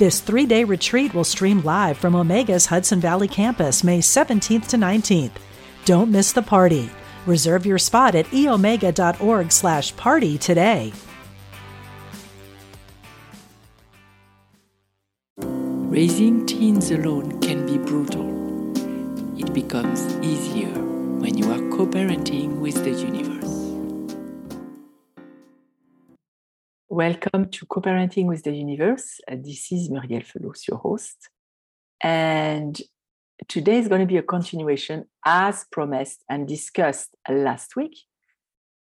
This 0.00 0.20
three 0.20 0.46
day 0.46 0.64
retreat 0.64 1.12
will 1.12 1.24
stream 1.24 1.60
live 1.60 1.98
from 1.98 2.14
Omega's 2.14 2.64
Hudson 2.64 3.00
Valley 3.00 3.28
campus 3.28 3.84
May 3.84 3.98
17th 3.98 4.68
to 4.68 4.78
19th. 4.78 5.32
Don't 5.84 6.10
miss 6.10 6.32
the 6.32 6.40
party. 6.40 6.88
Reserve 7.26 7.66
your 7.66 7.76
spot 7.76 8.14
at 8.14 8.24
eomega.org 8.28 9.52
slash 9.52 9.94
party 9.96 10.38
today. 10.38 10.94
Raising 15.36 16.46
teens 16.46 16.90
alone 16.90 17.38
can 17.42 17.66
be 17.66 17.76
brutal. 17.76 18.24
It 19.38 19.52
becomes 19.52 20.06
easier 20.24 20.72
when 21.20 21.36
you 21.36 21.52
are 21.52 21.76
co 21.76 21.86
parenting 21.86 22.58
with 22.58 22.82
the 22.84 22.92
universe. 22.92 23.29
Welcome 27.06 27.48
to 27.48 27.64
Co-Parenting 27.64 28.26
with 28.26 28.42
the 28.42 28.54
Universe. 28.54 29.22
Uh, 29.26 29.36
this 29.42 29.72
is 29.72 29.88
Murielle 29.88 30.22
Felous, 30.22 30.68
your 30.68 30.76
host. 30.76 31.30
And 32.02 32.78
today 33.48 33.78
is 33.78 33.88
going 33.88 34.02
to 34.02 34.06
be 34.06 34.18
a 34.18 34.22
continuation, 34.22 35.06
as 35.24 35.64
promised 35.72 36.22
and 36.28 36.46
discussed 36.46 37.16
last 37.26 37.74
week. 37.74 37.96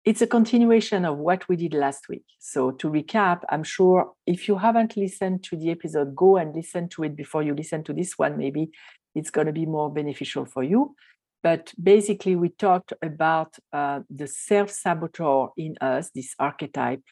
It's 0.05 0.21
a 0.21 0.27
continuation 0.27 1.07
of 1.07 1.17
what 1.17 1.49
we 1.49 1.57
did 1.57 1.73
last 1.73 2.11
week. 2.11 2.27
So, 2.39 2.73
to 2.73 2.91
recap, 2.91 3.45
I'm 3.49 3.65
sure 3.65 4.13
if 4.27 4.47
you 4.47 4.59
haven't 4.59 4.95
listened 4.95 5.43
to 5.45 5.57
the 5.57 5.71
episode, 5.71 6.15
go 6.15 6.37
and 6.37 6.55
listen 6.55 6.91
to 6.91 7.05
it 7.05 7.17
before 7.17 7.43
you 7.43 7.55
listen 7.55 7.83
to 7.85 7.95
this 7.95 8.19
one. 8.19 8.37
Maybe 8.37 8.73
it's 9.15 9.31
going 9.31 9.47
to 9.47 9.55
be 9.55 9.65
more 9.65 9.91
beneficial 9.91 10.45
for 10.45 10.63
you. 10.63 10.95
But 11.43 11.73
basically, 11.83 12.37
we 12.37 12.51
talked 12.51 12.93
about 13.01 13.57
uh, 13.73 14.01
the 14.11 14.27
self 14.27 14.69
saboteur 14.69 15.49
in 15.57 15.79
us, 15.81 16.11
this 16.15 16.35
archetype 16.39 17.05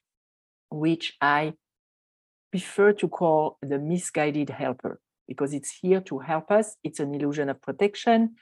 which 0.70 1.16
I 1.20 1.54
prefer 2.50 2.92
to 2.94 3.08
call 3.08 3.58
the 3.62 3.78
misguided 3.78 4.50
helper 4.50 5.00
because 5.28 5.54
it's 5.54 5.78
here 5.80 6.00
to 6.00 6.18
help 6.18 6.50
us. 6.50 6.76
It's 6.82 7.00
an 7.00 7.14
illusion 7.14 7.48
of 7.48 7.62
protection 7.62 8.36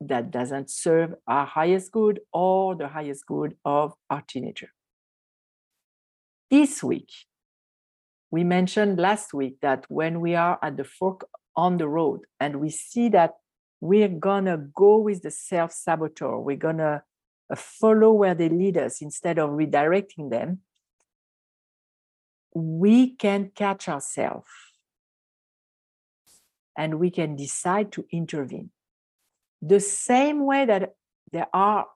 that 0.00 0.30
doesn't 0.30 0.70
serve 0.70 1.14
our 1.26 1.46
highest 1.46 1.92
good 1.92 2.20
or 2.32 2.74
the 2.74 2.88
highest 2.88 3.26
good 3.26 3.56
of 3.64 3.94
our 4.10 4.22
teenager. 4.26 4.70
This 6.50 6.82
week, 6.82 7.10
we 8.30 8.44
mentioned 8.44 8.98
last 8.98 9.34
week 9.34 9.56
that 9.62 9.84
when 9.88 10.20
we 10.20 10.34
are 10.34 10.58
at 10.62 10.76
the 10.76 10.84
fork 10.84 11.26
on 11.56 11.78
the 11.78 11.88
road 11.88 12.20
and 12.40 12.60
we 12.60 12.70
see 12.70 13.08
that 13.10 13.34
we're 13.80 14.08
gonna 14.08 14.56
go 14.56 14.98
with 14.98 15.22
the 15.22 15.30
self 15.30 15.72
saboteur, 15.72 16.38
we're 16.38 16.56
gonna 16.56 17.02
uh, 17.50 17.56
follow 17.56 18.12
where 18.12 18.34
they 18.34 18.48
lead 18.48 18.78
us 18.78 19.02
instead 19.02 19.38
of 19.38 19.50
redirecting 19.50 20.30
them, 20.30 20.60
we 22.54 23.14
can 23.14 23.50
catch 23.54 23.88
ourselves 23.88 24.48
and 26.76 26.98
we 26.98 27.10
can 27.10 27.36
decide 27.36 27.92
to 27.92 28.04
intervene. 28.12 28.70
The 29.60 29.80
same 29.80 30.44
way 30.44 30.64
that 30.64 30.94
there 31.30 31.48
are 31.52 31.86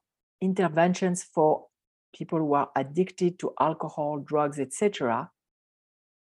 interventions 0.40 1.22
for 1.22 1.66
people 2.14 2.38
who 2.38 2.54
are 2.54 2.70
addicted 2.76 3.38
to 3.40 3.52
alcohol, 3.60 4.18
drugs, 4.18 4.58
etc., 4.58 5.30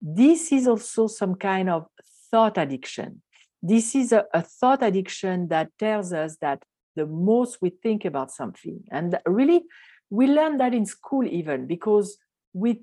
this 0.00 0.52
is 0.52 0.68
also 0.68 1.08
some 1.08 1.34
kind 1.34 1.68
of 1.68 1.86
thought 2.30 2.56
addiction. 2.56 3.22
This 3.60 3.96
is 3.96 4.12
a, 4.12 4.24
a, 4.32 4.42
thought 4.42 4.82
addiction 4.82 5.48
that 5.48 5.70
tells 5.76 6.12
us 6.12 6.36
that 6.40 6.62
the 6.94 7.06
most 7.06 7.58
we 7.60 7.70
think 7.70 8.04
about 8.04 8.30
something, 8.30 8.84
and 8.92 9.18
really, 9.26 9.64
we 10.10 10.26
learn 10.26 10.56
that 10.58 10.72
in 10.72 10.86
school 10.86 11.26
even 11.26 11.66
because 11.66 12.16
we 12.52 12.82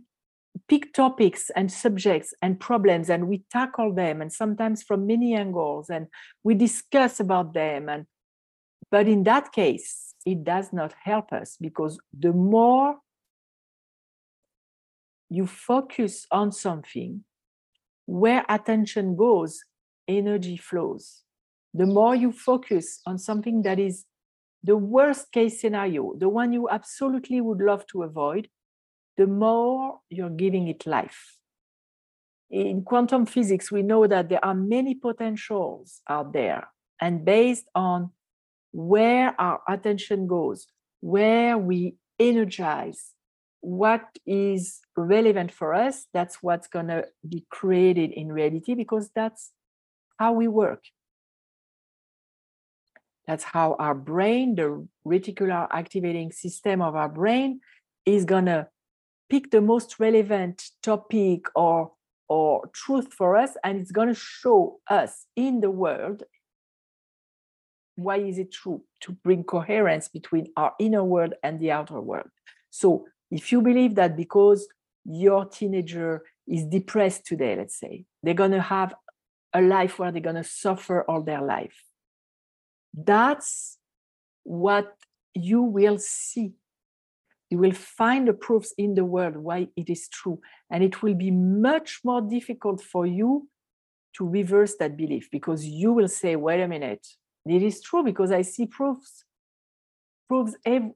pick 0.68 0.94
topics 0.94 1.50
and 1.56 1.72
subjects 1.72 2.34
and 2.42 2.60
problems 2.60 3.10
and 3.10 3.28
we 3.28 3.44
tackle 3.52 3.94
them 3.94 4.22
and 4.22 4.32
sometimes 4.32 4.84
from 4.84 5.06
many 5.06 5.36
angles 5.36 5.90
and 5.90 6.08
we 6.44 6.54
discuss 6.54 7.20
about 7.20 7.54
them 7.54 7.90
and 7.90 8.06
but 8.90 9.08
in 9.08 9.24
that 9.24 9.52
case 9.52 10.16
it 10.26 10.44
does 10.44 10.72
not 10.72 10.94
help 11.04 11.32
us 11.34 11.58
because 11.60 12.00
the 12.18 12.32
more 12.32 12.98
you 15.30 15.46
focus 15.46 16.26
on 16.32 16.52
something 16.52 17.24
where 18.06 18.46
attention 18.48 19.16
goes 19.16 19.64
energy 20.08 20.58
flows. 20.58 21.24
The 21.74 21.86
more 21.86 22.16
you 22.16 22.32
focus 22.32 23.02
on 23.06 23.18
something 23.18 23.64
that 23.64 23.80
is 23.80 24.06
the 24.64 24.78
worst 24.78 25.32
case 25.32 25.62
scenario 25.62 26.16
the 26.18 26.30
one 26.30 26.52
you 26.52 26.68
absolutely 26.70 27.40
would 27.40 27.60
love 27.60 27.86
to 27.86 28.02
avoid 28.02 28.48
the 29.18 29.28
more 29.28 30.00
you're 30.10 30.30
giving 30.30 30.68
it 30.68 30.86
life. 30.86 31.38
In 32.50 32.84
quantum 32.84 33.26
physics, 33.26 33.72
we 33.72 33.82
know 33.82 34.08
that 34.08 34.30
there 34.30 34.44
are 34.44 34.54
many 34.54 34.96
potentials 34.96 36.02
out 36.08 36.34
there. 36.34 36.70
And 37.02 37.26
based 37.26 37.66
on 37.74 38.12
where 38.72 39.40
our 39.40 39.62
attention 39.68 40.28
goes, 40.28 40.68
where 41.02 41.58
we 41.58 41.96
energize, 42.20 43.12
what 43.62 44.06
is 44.26 44.80
relevant 44.96 45.52
for 45.52 45.74
us, 45.74 46.06
that's 46.14 46.44
what's 46.44 46.68
going 46.68 46.88
to 46.88 47.06
be 47.28 47.46
created 47.50 48.12
in 48.12 48.32
reality 48.32 48.76
because 48.76 49.10
that's 49.16 49.52
how 50.20 50.34
we 50.34 50.48
work. 50.48 50.84
That's 53.28 53.44
how 53.44 53.76
our 53.80 53.96
brain, 53.96 54.56
the 54.56 54.88
reticular 55.06 55.68
activating 55.72 56.32
system 56.32 56.82
of 56.82 56.96
our 56.96 57.10
brain, 57.10 57.62
is 58.06 58.24
going 58.24 58.46
to 58.46 58.68
pick 59.30 59.52
the 59.52 59.62
most 59.62 60.00
relevant 60.00 60.70
topic 60.82 61.46
or 61.56 61.92
or 62.28 62.68
truth 62.74 63.14
for 63.14 63.36
us 63.36 63.52
and 63.64 63.80
it's 63.80 63.92
going 63.92 64.08
to 64.08 64.20
show 64.20 64.80
us 64.90 65.26
in 65.36 65.62
the 65.62 65.70
world 65.70 66.24
why 67.96 68.18
is 68.18 68.38
it 68.38 68.52
true 68.52 68.84
to 69.02 69.14
bring 69.24 69.44
coherence 69.44 70.08
between 70.08 70.48
our 70.58 70.74
inner 70.80 71.04
world 71.04 71.34
and 71.44 71.60
the 71.60 71.72
outer 71.72 72.02
world. 72.02 72.28
So 72.70 73.06
if 73.32 73.52
you 73.52 73.62
believe 73.62 73.96
that 73.96 74.18
because 74.18 74.68
your 75.06 75.46
teenager 75.46 76.24
is 76.48 76.66
depressed 76.66 77.26
today 77.26 77.56
let's 77.56 77.80
say 77.80 78.06
they're 78.24 78.34
going 78.34 78.52
to 78.52 78.62
have 78.62 78.94
a 79.54 79.62
life 79.62 80.00
where 80.00 80.12
they're 80.12 80.22
going 80.22 80.36
to 80.36 80.44
suffer 80.44 81.04
all 81.04 81.22
their 81.22 81.42
life 81.42 81.84
that's 82.94 83.78
what 84.44 84.96
you 85.34 85.62
will 85.62 85.98
see 86.00 86.54
you 87.56 87.62
will 87.62 87.72
find 87.72 88.28
the 88.28 88.34
proofs 88.34 88.74
in 88.78 88.96
the 88.96 89.06
world 89.06 89.38
why 89.38 89.70
it 89.78 89.90
is 89.90 90.10
true. 90.10 90.42
And 90.70 90.84
it 90.84 91.02
will 91.02 91.14
be 91.14 91.32
much 91.32 92.02
more 92.04 92.20
difficult 92.20 92.82
for 92.82 93.06
you 93.06 93.48
to 94.18 94.28
reverse 94.28 94.76
that 94.80 94.98
belief 94.98 95.30
because 95.32 95.66
you 95.66 95.94
will 95.94 96.10
say, 96.10 96.36
wait 96.36 96.62
a 96.62 96.68
minute, 96.68 97.08
it 97.46 97.64
is 97.64 97.80
true 97.82 98.04
because 98.04 98.34
I 98.34 98.42
see 98.42 98.66
proofs, 98.66 99.24
proofs, 100.28 100.58
ev- 100.66 100.92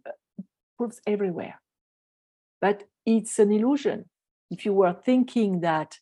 proofs 0.78 1.00
everywhere. 1.08 1.62
But 2.60 2.84
it's 3.06 3.40
an 3.40 3.54
illusion. 3.54 4.10
If 4.52 4.66
you 4.66 4.74
were 4.74 4.98
thinking 5.06 5.62
that 5.62 5.98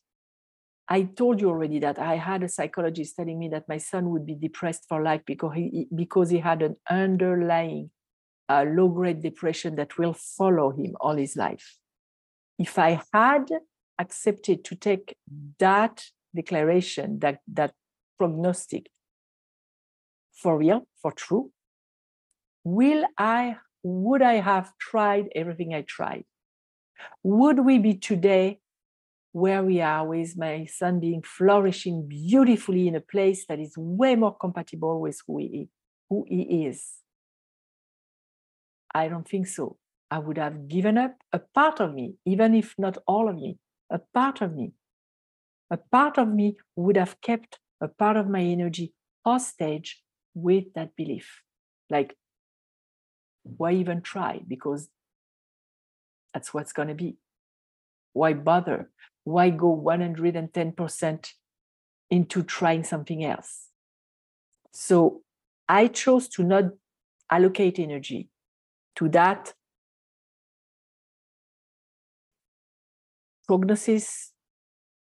I 0.90 1.04
told 1.04 1.40
you 1.40 1.50
already 1.50 1.78
that 1.80 2.00
I 2.00 2.16
had 2.16 2.42
a 2.42 2.50
psychologist 2.50 3.16
telling 3.16 3.38
me 3.38 3.50
that 3.50 3.70
my 3.70 3.78
son 3.78 4.10
would 4.10 4.26
be 4.26 4.34
depressed 4.34 4.86
for 4.90 5.04
life 5.04 5.22
because 5.28 5.54
he 5.54 5.88
because 5.94 6.32
he 6.32 6.40
had 6.40 6.64
an 6.64 6.78
underlying 6.90 7.92
a 8.50 8.66
low 8.66 8.88
grade 8.88 9.22
depression 9.22 9.76
that 9.76 9.98
will 9.98 10.14
follow 10.14 10.72
him 10.72 10.96
all 11.00 11.16
his 11.16 11.36
life. 11.36 11.78
If 12.58 12.80
I 12.80 13.02
had 13.14 13.50
accepted 14.00 14.64
to 14.66 14.76
take 14.76 15.16
that 15.60 16.06
declaration, 16.36 17.20
that, 17.20 17.40
that 17.54 17.74
prognostic 18.18 18.90
for 20.34 20.58
real, 20.58 20.88
for 21.02 21.12
true, 21.12 21.52
will 22.64 23.06
I, 23.18 23.58
would 23.84 24.22
I 24.22 24.36
have 24.36 24.72
tried 24.78 25.30
everything 25.36 25.74
I 25.74 25.82
tried? 25.82 26.26
Would 27.24 27.60
we 27.60 27.78
be 27.80 27.96
today 27.96 28.60
where 29.32 29.64
we 29.64 29.82
are 29.82 30.08
with 30.08 30.38
my 30.38 30.66
son 30.66 31.00
being 31.00 31.22
flourishing 31.22 32.08
beautifully 32.08 32.88
in 32.88 32.96
a 32.96 33.02
place 33.02 33.46
that 33.48 33.60
is 33.60 33.74
way 33.78 34.16
more 34.16 34.36
compatible 34.36 35.00
with 35.00 35.20
who 35.28 35.38
he, 35.38 35.70
who 36.10 36.26
he 36.28 36.66
is? 36.66 36.98
I 38.98 39.10
don't 39.10 39.28
think 39.28 39.48
so. 39.48 39.78
I 40.10 40.18
would 40.18 40.38
have 40.38 40.68
given 40.68 40.98
up 40.98 41.16
a 41.32 41.40
part 41.40 41.80
of 41.80 41.94
me, 41.94 42.16
even 42.26 42.56
if 42.56 42.74
not 42.78 42.98
all 43.06 43.30
of 43.30 43.36
me, 43.36 43.60
a 43.92 44.00
part 44.00 44.42
of 44.42 44.56
me. 44.56 44.74
A 45.70 45.78
part 45.78 46.18
of 46.18 46.30
me 46.30 46.58
would 46.76 46.98
have 46.98 47.22
kept 47.22 47.60
a 47.80 47.88
part 47.88 48.18
of 48.18 48.28
my 48.28 48.42
energy 48.42 48.94
hostage 49.24 50.02
with 50.34 50.74
that 50.74 50.96
belief. 50.96 51.44
Like, 51.92 52.16
why 53.44 53.74
even 53.74 54.02
try? 54.02 54.42
Because 54.48 54.90
that's 56.34 56.54
what's 56.54 56.74
going 56.74 56.88
to 56.88 56.96
be. 56.96 57.18
Why 58.14 58.34
bother? 58.34 58.90
Why 59.26 59.52
go 59.52 59.76
110% 59.76 61.34
into 62.10 62.44
trying 62.44 62.84
something 62.84 63.24
else? 63.24 63.68
So 64.72 65.22
I 65.70 65.88
chose 65.88 66.28
to 66.30 66.44
not 66.44 66.64
allocate 67.30 67.78
energy 67.78 68.30
to 68.98 69.10
that 69.10 69.54
prognosis 73.48 74.34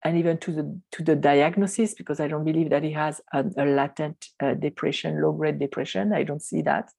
and 0.05 0.17
even 0.17 0.39
to 0.39 0.53
the 0.53 0.81
to 0.93 1.03
the 1.03 1.17
diagnosis 1.17 1.95
because 1.95 2.21
I 2.21 2.29
don't 2.29 2.45
believe 2.45 2.71
that 2.71 2.83
he 2.83 2.93
has 2.93 3.21
a, 3.33 3.45
a 3.57 3.65
latent 3.67 4.29
uh, 4.43 4.55
depression, 4.55 5.21
low 5.23 5.33
grade 5.33 5.59
depression. 5.59 6.13
I 6.13 6.23
don't 6.23 6.43
see 6.43 6.63
that. 6.63 6.91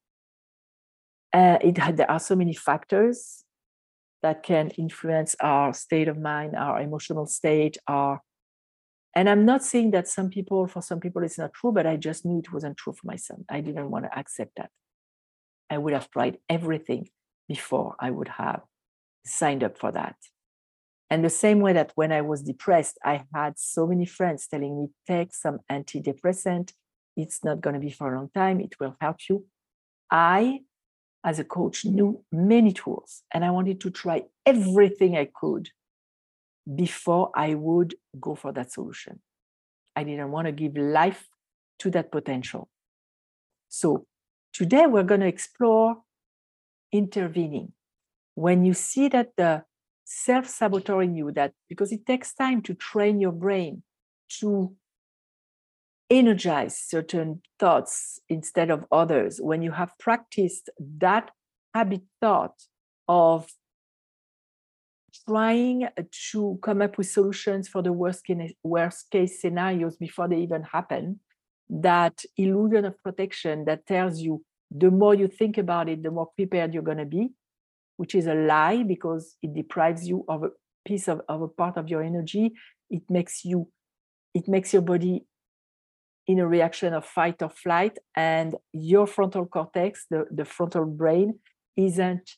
Uh, 1.33 1.57
it 1.61 1.75
there 1.95 2.11
are 2.11 2.19
so 2.19 2.35
many 2.35 2.53
factors 2.53 3.43
that 4.21 4.43
can 4.43 4.69
influence 4.71 5.35
our 5.39 5.73
state 5.73 6.07
of 6.07 6.17
mind, 6.17 6.55
our 6.55 6.81
emotional 6.81 7.25
state, 7.25 7.77
our 7.87 8.21
and 9.13 9.29
I'm 9.29 9.45
not 9.45 9.63
saying 9.63 9.91
that 9.91 10.07
some 10.07 10.29
people, 10.29 10.67
for 10.67 10.81
some 10.81 11.01
people, 11.01 11.21
it's 11.23 11.37
not 11.37 11.53
true, 11.53 11.73
but 11.73 11.85
I 11.85 11.97
just 11.97 12.25
knew 12.25 12.39
it 12.39 12.53
wasn't 12.53 12.77
true 12.77 12.93
for 12.93 13.05
myself. 13.05 13.41
I 13.49 13.59
didn't 13.59 13.91
want 13.91 14.05
to 14.05 14.17
accept 14.17 14.51
that. 14.55 14.69
I 15.71 15.77
would 15.77 15.94
have 15.94 16.12
tried 16.12 16.38
everything 16.50 17.09
before 17.47 17.95
I 18.00 18.12
would 18.12 18.27
have 18.27 18.62
signed 19.25 19.63
up 19.63 19.77
for 19.77 19.91
that. 19.94 20.18
And 21.09 21.23
the 21.23 21.29
same 21.29 21.62
way 21.62 21.73
that 21.73 21.94
when 21.95 22.12
I 22.12 22.21
was 22.21 22.41
depressed, 22.41 23.00
I 23.03 23.25
had 23.33 23.57
so 23.57 23.88
many 23.88 24.06
friends 24.06 24.47
telling 24.47 24.77
me, 24.77 24.88
take 25.07 25.33
some 25.33 25.59
antidepressant. 25.71 26.73
It's 27.15 27.44
not 27.44 27.62
going 27.62 27.73
to 27.73 27.79
be 27.79 27.89
for 27.89 28.13
a 28.13 28.18
long 28.18 28.29
time. 28.33 28.59
It 28.59 28.79
will 28.79 28.95
help 29.00 29.18
you. 29.29 29.45
I, 30.09 30.62
as 31.23 31.39
a 31.39 31.44
coach, 31.45 31.85
knew 31.85 32.24
many 32.31 32.74
tools 32.74 33.24
and 33.33 33.44
I 33.45 33.51
wanted 33.51 33.79
to 33.81 33.89
try 33.89 34.24
everything 34.45 35.17
I 35.17 35.29
could 35.33 35.69
before 36.75 37.31
I 37.35 37.53
would 37.56 37.95
go 38.19 38.35
for 38.35 38.51
that 38.53 38.71
solution. 38.71 39.21
I 39.95 40.03
didn't 40.03 40.31
want 40.31 40.47
to 40.47 40.51
give 40.51 40.75
life 40.77 41.27
to 41.79 41.89
that 41.91 42.12
potential. 42.12 42.69
So 43.67 44.06
today 44.53 44.86
we're 44.86 45.03
going 45.03 45.21
to 45.21 45.27
explore 45.27 45.98
intervening. 46.92 47.74
When 48.36 48.65
you 48.65 48.74
see 48.74 49.07
that 49.09 49.31
the 49.38 49.63
self 50.06 50.48
sabotaging 50.48 51.15
you 51.15 51.31
that 51.31 51.53
because 51.69 51.92
it 51.92 52.06
takes 52.06 52.33
time 52.33 52.62
to 52.63 52.74
train 52.74 53.21
your 53.21 53.31
brain 53.31 53.83
to 54.39 54.75
energize 56.09 56.77
certain 56.77 57.42
thoughts 57.57 58.19
instead 58.27 58.69
of 58.69 58.86
others. 58.92 59.39
When 59.42 59.62
you 59.62 59.71
have 59.71 59.98
practiced 59.98 60.69
that 60.98 61.31
habit 61.74 62.01
thought 62.19 62.56
of 63.07 63.50
trying 65.27 65.88
to 66.31 66.59
come 66.62 66.81
up 66.81 66.98
with 66.98 67.07
solutions 67.07 67.69
for 67.69 67.81
the 67.81 67.94
worst 67.94 69.12
case 69.12 69.42
scenarios 69.42 69.95
before 69.95 70.27
they 70.27 70.39
even 70.42 70.63
happen, 70.63 71.21
that 71.71 72.23
illusion 72.35 72.83
of 72.85 73.01
protection 73.01 73.63
that 73.65 73.88
tells 73.88 74.19
you 74.19 74.44
the 74.69 74.91
more 74.91 75.15
you 75.15 75.27
think 75.27 75.57
about 75.57 75.89
it, 75.89 76.03
the 76.03 76.12
more 76.12 76.29
prepared 76.35 76.73
you're 76.73 76.83
going 76.83 76.97
to 76.97 77.06
be, 77.06 77.29
which 77.97 78.13
is 78.13 78.27
a 78.27 78.35
lie 78.35 78.83
because 78.83 79.35
it 79.41 79.53
deprives 79.53 80.07
you 80.07 80.25
of 80.27 80.44
a 80.44 80.50
piece 80.85 81.07
of, 81.07 81.21
of 81.29 81.41
a 81.41 81.47
part 81.47 81.77
of 81.77 81.89
your 81.89 82.03
energy. 82.03 82.53
It 82.89 83.03
makes 83.09 83.45
you 83.45 83.69
it 84.33 84.47
makes 84.47 84.71
your 84.71 84.81
body 84.81 85.25
in 86.27 86.39
a 86.39 86.47
reaction 86.47 86.94
of 86.94 87.06
fight 87.06 87.41
or 87.41 87.50
flight 87.50 87.97
and 88.15 88.56
your 88.71 89.07
frontal 89.07 89.45
cortex 89.45 90.06
the, 90.09 90.25
the 90.31 90.45
frontal 90.45 90.85
brain 90.85 91.38
isn't 91.75 92.31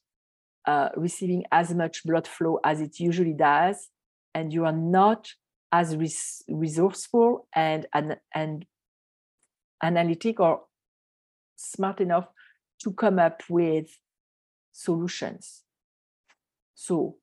uh, 0.66 0.90
receiving 0.96 1.44
as 1.52 1.74
much 1.76 2.04
blood 2.04 2.26
flow 2.26 2.60
as 2.64 2.82
it 2.82 3.00
usually 3.00 3.34
does 3.34 3.90
and 4.34 4.54
you 4.54 4.66
are 4.66 4.72
not 4.72 5.28
as 5.72 5.96
res- 5.96 6.42
resourceful 6.48 7.48
and, 7.54 7.86
and 7.94 8.18
and 8.34 8.66
analytic 9.84 10.40
or 10.40 10.62
smart 11.56 12.02
enough 12.02 12.28
to 12.84 12.92
come 12.92 13.20
up 13.20 13.44
with 13.50 13.88
solutions. 14.72 15.64
So 16.74 17.18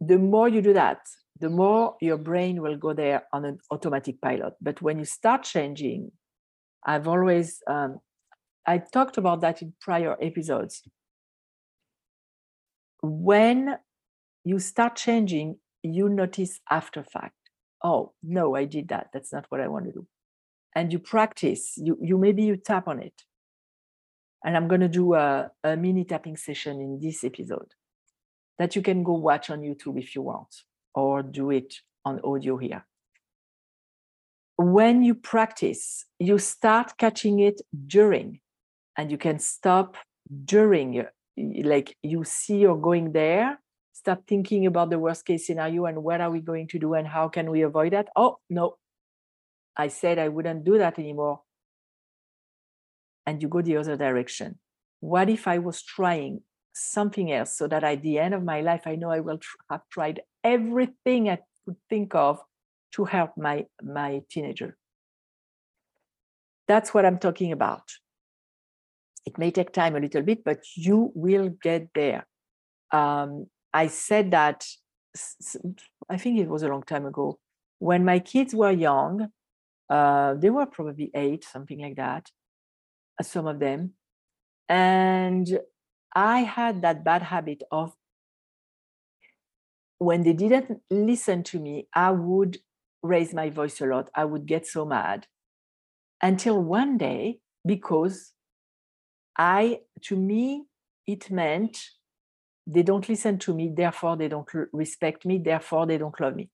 the 0.00 0.18
more 0.18 0.48
you 0.48 0.62
do 0.62 0.72
that, 0.72 0.98
the 1.40 1.48
more 1.48 1.96
your 2.00 2.16
brain 2.16 2.60
will 2.62 2.76
go 2.76 2.92
there 2.92 3.22
on 3.32 3.44
an 3.44 3.58
automatic 3.70 4.20
pilot. 4.20 4.54
But 4.60 4.82
when 4.82 4.98
you 4.98 5.04
start 5.04 5.44
changing, 5.44 6.10
I've 6.84 7.06
always 7.06 7.62
um, 7.68 8.00
I 8.66 8.78
talked 8.78 9.16
about 9.16 9.40
that 9.40 9.62
in 9.62 9.72
prior 9.80 10.16
episodes. 10.20 10.82
When 13.02 13.76
you 14.44 14.58
start 14.58 14.96
changing, 14.96 15.56
you 15.82 16.08
notice 16.08 16.60
after 16.70 17.02
fact. 17.02 17.37
Oh 17.82 18.12
no, 18.22 18.54
I 18.56 18.64
did 18.64 18.88
that. 18.88 19.08
That's 19.12 19.32
not 19.32 19.46
what 19.48 19.60
I 19.60 19.68
want 19.68 19.86
to 19.86 19.92
do. 19.92 20.06
And 20.74 20.92
you 20.92 20.98
practice. 20.98 21.74
You 21.76 21.98
you 22.00 22.18
maybe 22.18 22.42
you 22.42 22.56
tap 22.56 22.88
on 22.88 23.00
it 23.00 23.14
and 24.44 24.56
I'm 24.56 24.68
going 24.68 24.80
to 24.80 24.88
do 24.88 25.14
a, 25.14 25.50
a 25.64 25.76
mini 25.76 26.04
tapping 26.04 26.36
session 26.36 26.80
in 26.80 27.00
this 27.00 27.24
episode 27.24 27.74
that 28.58 28.76
you 28.76 28.82
can 28.82 29.02
go 29.02 29.14
watch 29.14 29.50
on 29.50 29.60
YouTube 29.60 29.98
if 29.98 30.14
you 30.14 30.22
want, 30.22 30.62
or 30.94 31.22
do 31.22 31.50
it 31.50 31.74
on 32.04 32.20
audio 32.24 32.56
here. 32.56 32.84
When 34.56 35.02
you 35.02 35.14
practice, 35.14 36.04
you 36.18 36.38
start 36.38 36.96
catching 36.98 37.40
it 37.40 37.60
during, 37.86 38.40
and 38.96 39.10
you 39.10 39.18
can 39.18 39.38
stop 39.38 39.96
during. 40.44 41.04
Like 41.36 41.96
you 42.02 42.24
see 42.24 42.58
you're 42.58 42.80
going 42.80 43.12
there, 43.12 43.60
start 43.98 44.22
thinking 44.28 44.66
about 44.66 44.90
the 44.90 44.98
worst 44.98 45.26
case 45.26 45.46
scenario 45.46 45.86
and 45.86 46.02
what 46.04 46.20
are 46.20 46.30
we 46.30 46.40
going 46.40 46.68
to 46.68 46.78
do 46.78 46.94
and 46.94 47.06
how 47.06 47.28
can 47.28 47.50
we 47.50 47.62
avoid 47.62 47.92
that? 47.92 48.08
Oh, 48.14 48.38
no, 48.48 48.76
I 49.76 49.88
said 49.88 50.18
I 50.18 50.28
wouldn't 50.28 50.64
do 50.64 50.78
that 50.78 50.98
anymore 50.98 51.40
and 53.26 53.42
you 53.42 53.48
go 53.48 53.60
the 53.60 53.76
other 53.76 53.96
direction. 53.96 54.58
What 55.00 55.28
if 55.28 55.48
I 55.48 55.58
was 55.58 55.82
trying 55.82 56.42
something 56.72 57.32
else 57.32 57.58
so 57.58 57.66
that 57.66 57.82
at 57.82 58.02
the 58.02 58.18
end 58.18 58.34
of 58.34 58.44
my 58.44 58.60
life, 58.60 58.82
I 58.86 58.94
know 58.94 59.10
I 59.10 59.20
will 59.20 59.38
tr- 59.38 59.56
have 59.68 59.82
tried 59.90 60.20
everything 60.44 61.28
I 61.28 61.38
could 61.64 61.76
think 61.90 62.14
of 62.14 62.40
to 62.92 63.04
help 63.04 63.32
my, 63.36 63.66
my 63.82 64.22
teenager? 64.30 64.78
That's 66.68 66.94
what 66.94 67.04
I'm 67.04 67.18
talking 67.18 67.52
about. 67.52 67.82
It 69.26 69.36
may 69.38 69.50
take 69.50 69.72
time 69.72 69.96
a 69.96 70.00
little 70.00 70.22
bit, 70.22 70.44
but 70.44 70.60
you 70.74 71.10
will 71.14 71.50
get 71.50 71.88
there. 71.94 72.26
Um, 72.92 73.48
I 73.72 73.88
said 73.88 74.30
that, 74.30 74.64
I 76.08 76.16
think 76.16 76.38
it 76.38 76.48
was 76.48 76.62
a 76.62 76.68
long 76.68 76.82
time 76.82 77.06
ago. 77.06 77.38
When 77.78 78.04
my 78.04 78.18
kids 78.18 78.54
were 78.54 78.70
young, 78.70 79.28
uh, 79.88 80.34
they 80.34 80.50
were 80.50 80.66
probably 80.66 81.10
eight, 81.14 81.44
something 81.44 81.80
like 81.80 81.96
that 81.96 82.30
some 83.22 83.46
of 83.46 83.58
them. 83.58 83.94
And 84.68 85.60
I 86.14 86.40
had 86.40 86.82
that 86.82 87.04
bad 87.04 87.22
habit 87.22 87.62
of 87.70 87.94
when 89.98 90.22
they 90.22 90.32
didn't 90.32 90.80
listen 90.90 91.42
to 91.44 91.58
me, 91.58 91.88
I 91.92 92.12
would 92.12 92.58
raise 93.02 93.34
my 93.34 93.50
voice 93.50 93.80
a 93.80 93.86
lot. 93.86 94.10
I 94.14 94.24
would 94.24 94.46
get 94.46 94.66
so 94.66 94.84
mad 94.84 95.26
until 96.22 96.62
one 96.62 96.98
day, 96.98 97.40
because 97.66 98.32
I, 99.36 99.80
to 100.02 100.16
me, 100.16 100.66
it 101.06 101.30
meant 101.30 101.78
they 102.68 102.82
don't 102.82 103.08
listen 103.08 103.38
to 103.38 103.54
me, 103.54 103.72
therefore 103.74 104.16
they 104.16 104.28
don't 104.28 104.48
respect 104.72 105.24
me, 105.24 105.38
therefore 105.38 105.86
they 105.86 105.96
don't 105.96 106.20
love 106.20 106.36
me. 106.36 106.50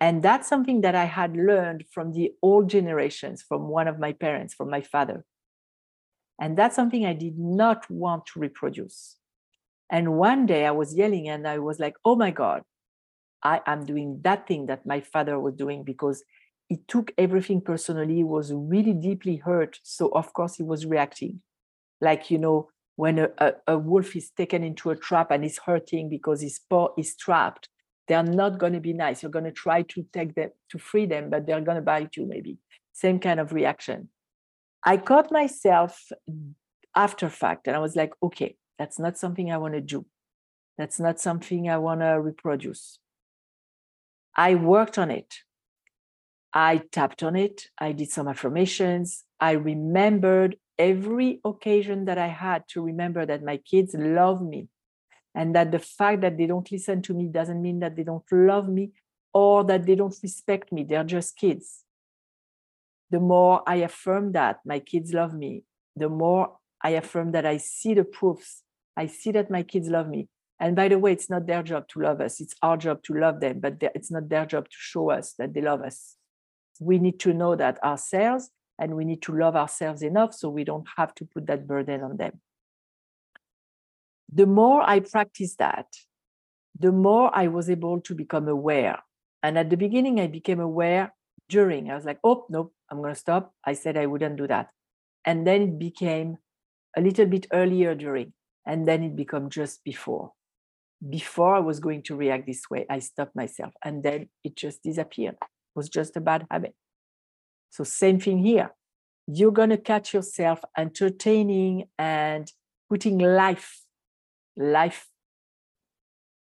And 0.00 0.22
that's 0.22 0.48
something 0.48 0.80
that 0.80 0.96
I 0.96 1.04
had 1.04 1.36
learned 1.36 1.84
from 1.92 2.12
the 2.12 2.32
old 2.42 2.68
generations, 2.68 3.42
from 3.42 3.68
one 3.68 3.86
of 3.88 4.00
my 4.00 4.12
parents, 4.12 4.52
from 4.52 4.68
my 4.68 4.82
father. 4.82 5.24
And 6.40 6.58
that's 6.58 6.74
something 6.76 7.06
I 7.06 7.14
did 7.14 7.38
not 7.38 7.88
want 7.88 8.26
to 8.26 8.40
reproduce. 8.40 9.16
And 9.90 10.16
one 10.16 10.44
day 10.44 10.66
I 10.66 10.72
was 10.72 10.94
yelling 10.94 11.28
and 11.28 11.46
I 11.46 11.58
was 11.60 11.78
like, 11.78 11.94
oh 12.04 12.16
my 12.16 12.32
God, 12.32 12.62
I 13.42 13.60
am 13.64 13.86
doing 13.86 14.20
that 14.22 14.48
thing 14.48 14.66
that 14.66 14.84
my 14.84 15.00
father 15.00 15.38
was 15.38 15.54
doing 15.54 15.84
because 15.84 16.24
he 16.68 16.78
took 16.88 17.12
everything 17.16 17.60
personally, 17.60 18.24
was 18.24 18.52
really 18.52 18.92
deeply 18.92 19.36
hurt. 19.36 19.78
So, 19.84 20.08
of 20.08 20.32
course, 20.32 20.56
he 20.56 20.64
was 20.64 20.84
reacting. 20.84 21.42
Like, 22.00 22.28
you 22.28 22.38
know, 22.38 22.70
when 22.96 23.18
a, 23.18 23.28
a, 23.38 23.52
a 23.68 23.78
wolf 23.78 24.16
is 24.16 24.30
taken 24.30 24.64
into 24.64 24.90
a 24.90 24.96
trap 24.96 25.30
and 25.30 25.44
is 25.44 25.58
hurting 25.64 26.08
because 26.08 26.40
his 26.40 26.58
paw 26.58 26.88
is 26.98 27.14
trapped, 27.16 27.68
they're 28.08 28.22
not 28.22 28.58
going 28.58 28.72
to 28.72 28.80
be 28.80 28.92
nice. 28.92 29.22
You're 29.22 29.30
going 29.30 29.44
to 29.44 29.52
try 29.52 29.82
to 29.82 30.06
take 30.12 30.34
them, 30.34 30.50
to 30.70 30.78
free 30.78 31.06
them, 31.06 31.30
but 31.30 31.46
they're 31.46 31.60
going 31.60 31.76
to 31.76 31.82
bite 31.82 32.16
you, 32.16 32.26
maybe. 32.26 32.58
Same 32.92 33.18
kind 33.18 33.38
of 33.38 33.52
reaction. 33.52 34.08
I 34.84 34.96
caught 34.96 35.30
myself 35.30 36.10
after 36.94 37.28
fact 37.28 37.66
and 37.66 37.76
I 37.76 37.80
was 37.80 37.96
like, 37.96 38.12
okay, 38.22 38.56
that's 38.78 38.98
not 38.98 39.18
something 39.18 39.52
I 39.52 39.58
want 39.58 39.74
to 39.74 39.80
do. 39.80 40.06
That's 40.78 41.00
not 41.00 41.20
something 41.20 41.68
I 41.68 41.78
want 41.78 42.00
to 42.00 42.20
reproduce. 42.20 42.98
I 44.36 44.54
worked 44.54 44.98
on 44.98 45.10
it. 45.10 45.34
I 46.52 46.78
tapped 46.92 47.22
on 47.22 47.36
it. 47.36 47.68
I 47.78 47.92
did 47.92 48.10
some 48.10 48.28
affirmations. 48.28 49.24
I 49.40 49.52
remembered 49.52 50.56
every 50.78 51.40
occasion 51.44 52.04
that 52.06 52.18
I 52.18 52.28
had 52.28 52.64
to 52.68 52.82
remember 52.82 53.26
that 53.26 53.42
my 53.42 53.56
kids 53.58 53.94
love 53.94 54.42
me 54.42 54.68
and 55.34 55.54
that 55.54 55.72
the 55.72 55.78
fact 55.78 56.22
that 56.22 56.38
they 56.38 56.46
don't 56.46 56.70
listen 56.70 57.02
to 57.02 57.14
me 57.14 57.26
doesn't 57.26 57.60
mean 57.60 57.80
that 57.80 57.96
they 57.96 58.04
don't 58.04 58.24
love 58.30 58.68
me 58.68 58.92
or 59.32 59.64
that 59.64 59.84
they 59.86 59.94
don't 59.94 60.16
respect 60.22 60.72
me. 60.72 60.84
They're 60.84 61.04
just 61.04 61.36
kids. 61.36 61.82
The 63.10 63.20
more 63.20 63.62
I 63.66 63.76
affirm 63.76 64.32
that 64.32 64.60
my 64.64 64.78
kids 64.78 65.12
love 65.12 65.34
me, 65.34 65.64
the 65.94 66.08
more 66.08 66.56
I 66.82 66.90
affirm 66.90 67.32
that 67.32 67.46
I 67.46 67.58
see 67.58 67.94
the 67.94 68.04
proofs. 68.04 68.62
I 68.96 69.06
see 69.06 69.30
that 69.32 69.50
my 69.50 69.62
kids 69.62 69.88
love 69.88 70.08
me. 70.08 70.28
And 70.58 70.74
by 70.74 70.88
the 70.88 70.98
way, 70.98 71.12
it's 71.12 71.28
not 71.28 71.46
their 71.46 71.62
job 71.62 71.86
to 71.88 72.00
love 72.00 72.20
us. 72.20 72.40
It's 72.40 72.54
our 72.62 72.76
job 72.78 73.02
to 73.04 73.14
love 73.14 73.40
them, 73.40 73.60
but 73.60 73.74
it's 73.80 74.10
not 74.10 74.28
their 74.28 74.46
job 74.46 74.64
to 74.64 74.76
show 74.76 75.10
us 75.10 75.34
that 75.38 75.52
they 75.52 75.60
love 75.60 75.82
us. 75.82 76.16
We 76.80 76.98
need 76.98 77.20
to 77.20 77.34
know 77.34 77.56
that 77.56 77.82
ourselves 77.84 78.50
and 78.78 78.96
we 78.96 79.04
need 79.04 79.22
to 79.22 79.36
love 79.36 79.56
ourselves 79.56 80.02
enough 80.02 80.34
so 80.34 80.48
we 80.48 80.64
don't 80.64 80.86
have 80.96 81.14
to 81.16 81.24
put 81.24 81.46
that 81.46 81.66
burden 81.66 82.02
on 82.02 82.16
them. 82.16 82.40
The 84.32 84.46
more 84.46 84.82
I 84.82 85.00
practiced 85.00 85.58
that, 85.58 85.86
the 86.78 86.92
more 86.92 87.30
I 87.34 87.48
was 87.48 87.70
able 87.70 88.00
to 88.02 88.14
become 88.14 88.48
aware. 88.48 88.98
And 89.42 89.56
at 89.56 89.70
the 89.70 89.76
beginning, 89.76 90.20
I 90.20 90.26
became 90.26 90.60
aware 90.60 91.14
during. 91.48 91.90
I 91.90 91.94
was 91.94 92.04
like, 92.04 92.18
oh, 92.24 92.46
nope, 92.50 92.74
I'm 92.90 92.98
going 92.98 93.14
to 93.14 93.20
stop. 93.20 93.54
I 93.64 93.72
said 93.72 93.96
I 93.96 94.06
wouldn't 94.06 94.36
do 94.36 94.46
that. 94.48 94.70
And 95.24 95.46
then 95.46 95.62
it 95.62 95.78
became 95.78 96.38
a 96.96 97.00
little 97.00 97.26
bit 97.26 97.46
earlier 97.52 97.94
during. 97.94 98.32
And 98.66 98.86
then 98.86 99.02
it 99.04 99.16
became 99.16 99.48
just 99.48 99.84
before. 99.84 100.32
Before 101.08 101.54
I 101.54 101.60
was 101.60 101.78
going 101.78 102.02
to 102.04 102.16
react 102.16 102.46
this 102.46 102.68
way, 102.70 102.86
I 102.90 102.98
stopped 102.98 103.36
myself. 103.36 103.72
And 103.84 104.02
then 104.02 104.28
it 104.42 104.56
just 104.56 104.82
disappeared. 104.82 105.36
It 105.40 105.76
was 105.76 105.88
just 105.88 106.16
a 106.16 106.20
bad 106.20 106.46
habit. 106.50 106.74
So, 107.76 107.84
same 107.84 108.18
thing 108.18 108.38
here. 108.38 108.74
You're 109.26 109.52
going 109.52 109.68
to 109.68 109.76
catch 109.76 110.14
yourself 110.14 110.60
entertaining 110.78 111.84
and 111.98 112.50
putting 112.88 113.18
life, 113.18 113.82
life, 114.56 115.08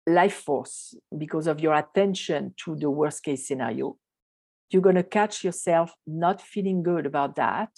life 0.05 0.33
force 0.33 0.93
because 1.17 1.47
of 1.47 1.61
your 1.61 1.73
attention 1.73 2.53
to 2.65 2.75
the 2.75 2.89
worst 2.89 3.23
case 3.23 3.47
scenario. 3.47 3.95
You're 4.71 4.81
going 4.81 4.97
to 4.97 5.03
catch 5.03 5.41
yourself 5.41 5.93
not 6.05 6.41
feeling 6.41 6.83
good 6.83 7.05
about 7.05 7.37
that. 7.37 7.69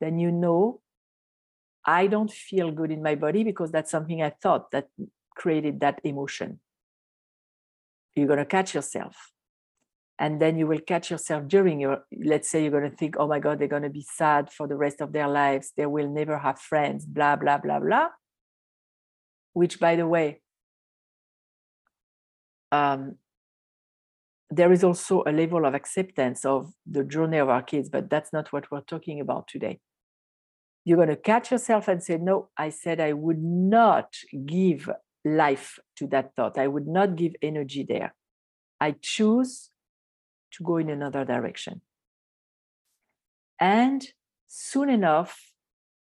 Then 0.00 0.18
you 0.18 0.32
know, 0.32 0.80
I 1.84 2.06
don't 2.06 2.32
feel 2.32 2.70
good 2.70 2.90
in 2.90 3.02
my 3.02 3.14
body 3.14 3.44
because 3.44 3.70
that's 3.70 3.90
something 3.90 4.22
I 4.22 4.30
thought 4.30 4.70
that 4.70 4.88
created 5.34 5.80
that 5.80 6.00
emotion. 6.02 6.60
You're 8.14 8.26
going 8.26 8.38
to 8.38 8.46
catch 8.46 8.74
yourself 8.74 9.32
and 10.18 10.40
then 10.40 10.56
you 10.56 10.66
will 10.66 10.80
catch 10.80 11.10
yourself 11.10 11.46
during 11.46 11.78
your 11.80 12.04
let's 12.24 12.50
say 12.50 12.62
you're 12.62 12.70
going 12.70 12.90
to 12.90 12.96
think 12.96 13.16
oh 13.18 13.26
my 13.26 13.38
god 13.38 13.58
they're 13.58 13.68
going 13.68 13.82
to 13.82 13.90
be 13.90 14.06
sad 14.14 14.50
for 14.50 14.66
the 14.66 14.76
rest 14.76 15.00
of 15.00 15.12
their 15.12 15.28
lives. 15.28 15.72
They 15.76 15.86
will 15.86 16.08
never 16.08 16.38
have 16.38 16.58
friends 16.58 17.04
blah 17.04 17.36
blah 17.36 17.58
blah 17.58 17.80
blah. 17.80 18.08
Which 19.52 19.78
by 19.78 19.96
the 19.96 20.06
way 20.06 20.40
um, 22.72 23.16
there 24.50 24.72
is 24.72 24.84
also 24.84 25.22
a 25.26 25.32
level 25.32 25.64
of 25.64 25.74
acceptance 25.74 26.44
of 26.44 26.72
the 26.86 27.04
journey 27.04 27.38
of 27.38 27.48
our 27.48 27.62
kids 27.62 27.88
but 27.88 28.10
that's 28.10 28.32
not 28.32 28.52
what 28.52 28.70
we're 28.70 28.80
talking 28.80 29.20
about 29.20 29.48
today. 29.48 29.80
You're 30.84 30.96
going 30.96 31.08
to 31.08 31.16
catch 31.16 31.50
yourself 31.50 31.88
and 31.88 32.02
say 32.02 32.16
no 32.16 32.48
i 32.56 32.70
said 32.70 33.00
i 33.00 33.12
would 33.12 33.42
not 33.42 34.14
give 34.46 34.88
life 35.26 35.78
to 35.96 36.06
that 36.06 36.34
thought. 36.36 36.56
I 36.56 36.68
would 36.68 36.86
not 36.86 37.16
give 37.16 37.34
energy 37.42 37.84
there. 37.86 38.14
I 38.80 38.94
choose 39.02 39.70
to 40.56 40.64
go 40.64 40.76
in 40.76 40.90
another 40.90 41.24
direction. 41.24 41.80
And 43.60 44.06
soon 44.46 44.90
enough, 44.90 45.52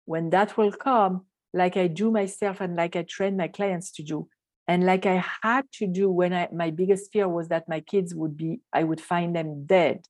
when 0.06 0.30
that 0.32 0.58
will 0.58 0.72
come, 0.72 1.26
like 1.54 1.78
I 1.78 1.88
do 1.88 2.12
myself 2.12 2.62
and 2.62 2.76
like 2.76 2.96
I 2.96 3.04
train 3.04 3.38
my 3.38 3.48
clients 3.48 3.92
to 3.94 4.04
do, 4.04 4.28
and 4.68 4.86
like 4.86 5.06
I 5.06 5.24
had 5.44 5.66
to 5.74 5.88
do 5.88 6.10
when 6.10 6.34
I 6.34 6.50
my 6.52 6.72
biggest 6.72 7.12
fear 7.12 7.28
was 7.28 7.48
that 7.50 7.70
my 7.70 7.80
kids 7.80 8.14
would 8.16 8.36
be, 8.36 8.62
I 8.74 8.84
would 8.84 9.00
find 9.00 9.36
them 9.36 9.66
dead 9.66 10.06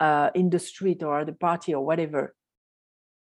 uh, 0.00 0.30
in 0.34 0.50
the 0.50 0.58
street 0.58 1.02
or 1.02 1.20
at 1.20 1.26
the 1.26 1.32
party 1.32 1.74
or 1.74 1.84
whatever. 1.84 2.34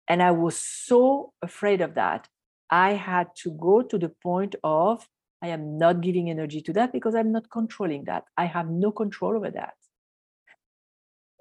And 0.08 0.24
I 0.24 0.32
was 0.32 0.58
so 0.58 1.34
afraid 1.42 1.82
of 1.82 1.96
that. 1.96 2.28
I 2.70 2.94
had 2.94 3.28
to 3.44 3.52
go 3.52 3.82
to 3.82 3.98
the 3.98 4.10
point 4.10 4.56
of 4.64 5.08
I 5.42 5.48
am 5.48 5.78
not 5.78 6.00
giving 6.00 6.30
energy 6.30 6.62
to 6.62 6.74
that 6.74 6.94
because 6.94 7.16
I'm 7.16 7.34
not 7.34 7.50
controlling 7.50 8.06
that. 8.06 8.24
I 8.38 8.46
have 8.46 8.70
no 8.70 8.92
control 8.92 9.36
over 9.36 9.52
that. 9.52 9.74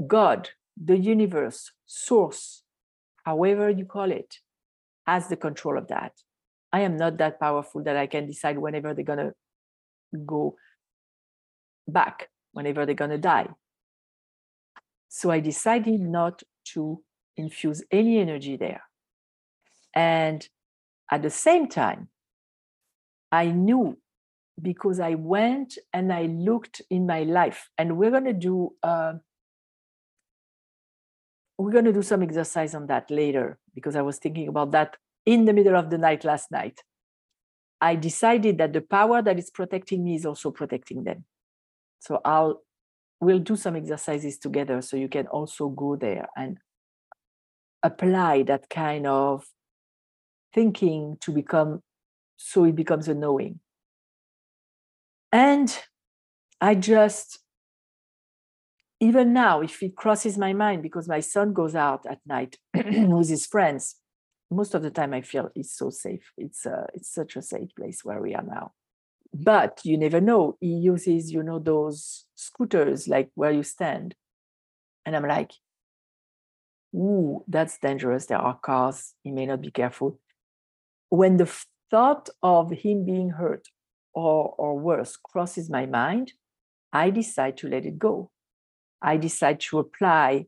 God, 0.06 0.50
the 0.82 0.96
universe, 0.96 1.72
source, 1.86 2.62
however 3.24 3.70
you 3.70 3.84
call 3.84 4.10
it, 4.10 4.38
has 5.06 5.28
the 5.28 5.36
control 5.36 5.76
of 5.76 5.88
that. 5.88 6.12
I 6.72 6.80
am 6.80 6.96
not 6.96 7.18
that 7.18 7.38
powerful 7.38 7.82
that 7.84 7.96
I 7.96 8.06
can 8.06 8.26
decide 8.26 8.58
whenever 8.58 8.94
they're 8.94 9.04
going 9.04 9.18
to 9.18 9.34
go 10.24 10.56
back, 11.86 12.30
whenever 12.52 12.86
they're 12.86 12.94
going 12.94 13.10
to 13.10 13.18
die. 13.18 13.48
So 15.08 15.30
I 15.30 15.40
decided 15.40 16.00
not 16.00 16.42
to 16.72 17.02
infuse 17.36 17.82
any 17.90 18.18
energy 18.18 18.56
there. 18.56 18.82
And 19.94 20.48
at 21.10 21.22
the 21.22 21.30
same 21.30 21.68
time, 21.68 22.08
I 23.30 23.46
knew 23.46 23.98
because 24.60 25.00
I 25.00 25.14
went 25.14 25.76
and 25.92 26.12
I 26.12 26.22
looked 26.26 26.80
in 26.88 27.06
my 27.06 27.24
life, 27.24 27.68
and 27.76 27.96
we're 27.98 28.10
going 28.10 28.24
to 28.24 28.32
do 28.32 28.74
uh, 28.82 29.14
we're 31.62 31.70
going 31.70 31.84
to 31.84 31.92
do 31.92 32.02
some 32.02 32.22
exercise 32.22 32.74
on 32.74 32.88
that 32.88 33.08
later 33.08 33.56
because 33.72 33.94
I 33.94 34.02
was 34.02 34.18
thinking 34.18 34.48
about 34.48 34.72
that 34.72 34.96
in 35.24 35.44
the 35.44 35.52
middle 35.52 35.76
of 35.76 35.90
the 35.90 35.98
night 35.98 36.24
last 36.24 36.50
night. 36.50 36.80
I 37.80 37.94
decided 37.94 38.58
that 38.58 38.72
the 38.72 38.80
power 38.80 39.22
that 39.22 39.38
is 39.38 39.48
protecting 39.48 40.04
me 40.04 40.16
is 40.16 40.26
also 40.26 40.50
protecting 40.50 41.04
them. 41.04 41.24
So 42.00 42.20
I'll 42.24 42.62
we'll 43.20 43.38
do 43.38 43.54
some 43.54 43.76
exercises 43.76 44.38
together 44.38 44.82
so 44.82 44.96
you 44.96 45.08
can 45.08 45.28
also 45.28 45.68
go 45.68 45.94
there 45.94 46.26
and 46.36 46.58
apply 47.84 48.42
that 48.42 48.68
kind 48.68 49.06
of 49.06 49.46
thinking 50.52 51.16
to 51.20 51.30
become 51.30 51.82
so 52.36 52.64
it 52.64 52.74
becomes 52.74 53.06
a 53.06 53.14
knowing. 53.14 53.60
And 55.30 55.76
I 56.60 56.74
just 56.74 57.38
even 59.02 59.32
now, 59.32 59.60
if 59.60 59.82
it 59.82 59.96
crosses 59.96 60.38
my 60.38 60.52
mind, 60.52 60.80
because 60.80 61.08
my 61.08 61.18
son 61.18 61.52
goes 61.52 61.74
out 61.74 62.06
at 62.06 62.20
night 62.24 62.56
with 62.74 63.28
his 63.28 63.46
friends, 63.46 63.96
most 64.48 64.74
of 64.74 64.82
the 64.82 64.92
time 64.92 65.12
I 65.12 65.22
feel 65.22 65.50
it's 65.56 65.76
so 65.76 65.90
safe. 65.90 66.32
It's 66.38 66.64
uh, 66.64 66.86
it's 66.94 67.12
such 67.12 67.34
a 67.34 67.42
safe 67.42 67.70
place 67.76 68.04
where 68.04 68.22
we 68.22 68.32
are 68.36 68.44
now. 68.44 68.70
But 69.34 69.80
you 69.82 69.98
never 69.98 70.20
know. 70.20 70.56
He 70.60 70.68
uses, 70.68 71.32
you 71.32 71.42
know, 71.42 71.58
those 71.58 72.26
scooters 72.36 73.08
like 73.08 73.30
where 73.34 73.50
you 73.50 73.64
stand, 73.64 74.14
and 75.04 75.16
I'm 75.16 75.26
like, 75.26 75.50
"Ooh, 76.94 77.42
that's 77.48 77.78
dangerous. 77.78 78.26
There 78.26 78.38
are 78.38 78.56
cars. 78.56 79.14
He 79.24 79.32
may 79.32 79.46
not 79.46 79.62
be 79.62 79.72
careful." 79.72 80.20
When 81.08 81.38
the 81.38 81.52
thought 81.90 82.28
of 82.40 82.70
him 82.70 83.04
being 83.04 83.30
hurt 83.30 83.66
or 84.14 84.54
or 84.58 84.78
worse 84.78 85.16
crosses 85.16 85.68
my 85.68 85.86
mind, 85.86 86.34
I 86.92 87.10
decide 87.10 87.56
to 87.56 87.68
let 87.68 87.84
it 87.84 87.98
go 87.98 88.30
I 89.02 89.16
decide 89.16 89.60
to 89.60 89.78
apply. 89.80 90.46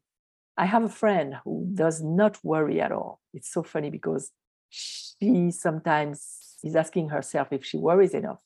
I 0.56 0.66
have 0.66 0.84
a 0.84 0.88
friend 0.88 1.36
who 1.44 1.68
does 1.74 2.02
not 2.02 2.38
worry 2.44 2.80
at 2.80 2.92
all. 2.92 3.20
It's 3.32 3.52
so 3.52 3.62
funny 3.62 3.90
because 3.90 4.30
she 4.70 5.50
sometimes 5.50 6.56
is 6.62 6.76
asking 6.76 7.08
herself 7.08 7.48
if 7.50 7.64
she 7.64 7.76
worries 7.76 8.14
enough. 8.14 8.38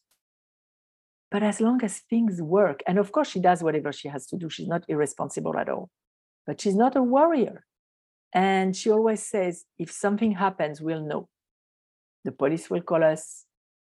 But 1.31 1.43
as 1.43 1.61
long 1.61 1.85
as 1.85 1.99
things 1.99 2.41
work, 2.41 2.81
and 2.87 2.99
of 2.99 3.12
course 3.12 3.29
she 3.29 3.41
does 3.41 3.62
whatever 3.62 3.93
she 3.93 4.09
has 4.09 4.27
to 4.29 4.37
do, 4.37 4.49
she's 4.49 4.67
not 4.67 4.85
irresponsible 4.88 5.59
at 5.59 5.69
all. 5.69 5.91
But 6.47 6.61
she's 6.61 6.75
not 6.75 6.97
a 6.97 7.03
worrier. 7.03 7.65
And 8.33 8.75
she 8.75 8.91
always 8.91 9.23
says, 9.23 9.65
if 9.79 9.91
something 9.91 10.33
happens, 10.33 10.81
we'll 10.81 11.03
know. 11.03 11.29
The 12.25 12.33
police 12.33 12.71
will 12.71 12.81
call 12.81 13.05
us. 13.05 13.45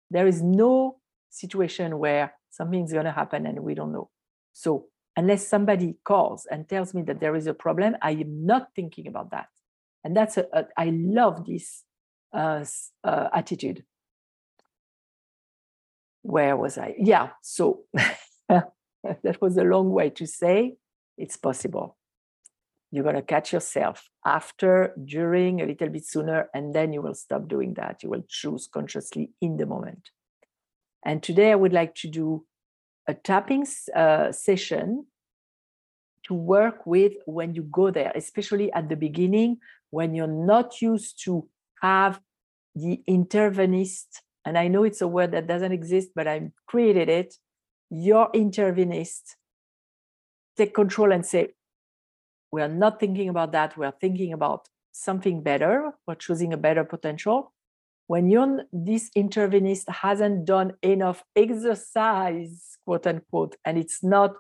There 0.10 0.28
is 0.28 0.42
no 0.42 1.00
situation 1.30 1.98
where 1.98 2.34
something's 2.50 2.94
going 2.94 3.06
to 3.06 3.12
happen 3.12 3.46
and 3.46 3.60
we 3.60 3.74
don't 3.74 3.92
know. 3.92 4.10
So 4.54 4.88
unless 5.16 5.48
somebody 5.48 5.96
calls 6.04 6.48
and 6.50 6.68
tells 6.68 6.94
me 6.94 7.02
that 7.04 7.20
there 7.20 7.36
is 7.36 7.48
a 7.48 7.54
problem, 7.54 7.96
I 8.02 8.12
am 8.12 8.46
not 8.46 8.70
thinking 8.76 9.08
about 9.08 9.32
that. 9.32 9.48
And 10.04 10.16
that's 10.16 10.38
a, 10.38 10.46
a 10.54 10.66
I 10.78 10.92
love 10.94 11.46
this 11.46 11.84
uh, 12.34 12.66
uh, 13.04 13.30
attitude. 13.34 13.84
Where 16.24 16.56
was 16.58 16.78
I? 16.78 16.96
Yeah, 16.98 17.30
so 17.42 17.82
that 18.50 19.42
was 19.42 19.58
a 19.58 19.64
long 19.64 19.92
way 19.92 20.10
to 20.12 20.26
say 20.26 20.76
it's 21.18 21.38
possible. 21.38 21.98
You're 22.92 23.04
going 23.04 23.16
to 23.16 23.22
catch 23.22 23.52
yourself 23.52 24.08
after, 24.26 24.94
during, 25.04 25.62
a 25.62 25.66
little 25.66 25.90
bit 25.90 26.06
sooner, 26.06 26.48
and 26.54 26.76
then 26.76 26.94
you 26.94 27.02
will 27.02 27.16
stop 27.16 27.48
doing 27.48 27.74
that. 27.74 28.04
You 28.04 28.10
will 28.10 28.24
choose 28.30 28.68
consciously 28.72 29.32
in 29.42 29.58
the 29.58 29.66
moment. 29.66 30.12
And 31.04 31.22
today 31.22 31.52
I 31.52 31.56
would 31.56 31.74
like 31.74 31.96
to 31.96 32.08
do 32.08 32.46
a 33.08 33.14
tapping 33.14 33.66
uh, 33.96 34.32
session 34.32 35.06
to 36.24 36.34
work 36.34 36.86
with 36.86 37.14
when 37.26 37.54
you 37.54 37.64
go 37.64 37.92
there, 37.92 38.12
especially 38.16 38.72
at 38.72 38.90
the 38.90 38.96
beginning 38.96 39.58
when 39.90 40.16
you're 40.16 40.28
not 40.28 40.82
used 40.82 41.22
to 41.24 41.48
have 41.82 42.20
the 42.76 43.02
intervenist. 43.10 44.06
And 44.46 44.58
I 44.58 44.68
know 44.68 44.84
it's 44.84 45.02
a 45.02 45.08
word 45.08 45.32
that 45.32 45.48
doesn't 45.48 45.72
exist, 45.72 46.10
but 46.16 46.28
I 46.28 46.52
created 46.68 47.10
it. 47.10 47.36
Your 47.90 48.32
intervenist 48.32 49.36
take 50.58 50.74
control 50.74 51.12
and 51.12 51.26
say, 51.26 51.50
we 52.52 52.62
are 52.62 52.70
not 52.70 53.00
thinking 53.00 53.30
about 53.30 53.52
that. 53.52 53.78
We 53.78 53.86
are 53.86 53.96
thinking 54.00 54.34
about 54.34 54.68
something 54.92 55.42
better. 55.42 55.92
We're 56.08 56.16
choosing 56.16 56.54
a 56.54 56.58
better 56.58 56.84
potential. 56.84 57.54
When 58.08 58.30
you're, 58.30 58.64
this 58.72 59.10
intervenist 59.18 59.90
hasn't 59.90 60.46
done 60.46 60.74
enough 60.82 61.24
exercise, 61.36 62.73
quote 62.86 63.08
unquote, 63.08 63.56
and 63.66 63.78
it's 63.78 64.04
not 64.04 64.36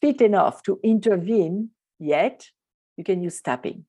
fit 0.00 0.20
enough 0.20 0.62
to 0.64 0.78
intervene 0.82 1.70
yet, 1.98 2.48
you 2.96 3.04
can 3.04 3.22
use 3.22 3.40
tapping 3.40 3.84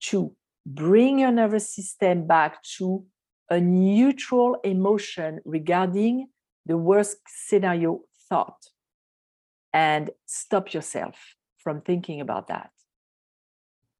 to 0.00 0.34
bring 0.64 1.20
your 1.20 1.32
nervous 1.32 1.74
system 1.74 2.26
back 2.26 2.62
to 2.62 3.04
a 3.50 3.60
neutral 3.60 4.56
emotion 4.64 5.40
regarding 5.44 6.28
the 6.66 6.76
worst 6.76 7.18
scenario 7.28 8.00
thought 8.28 8.58
and 9.72 10.10
stop 10.26 10.74
yourself 10.74 11.36
from 11.58 11.80
thinking 11.80 12.20
about 12.20 12.48
that. 12.48 12.70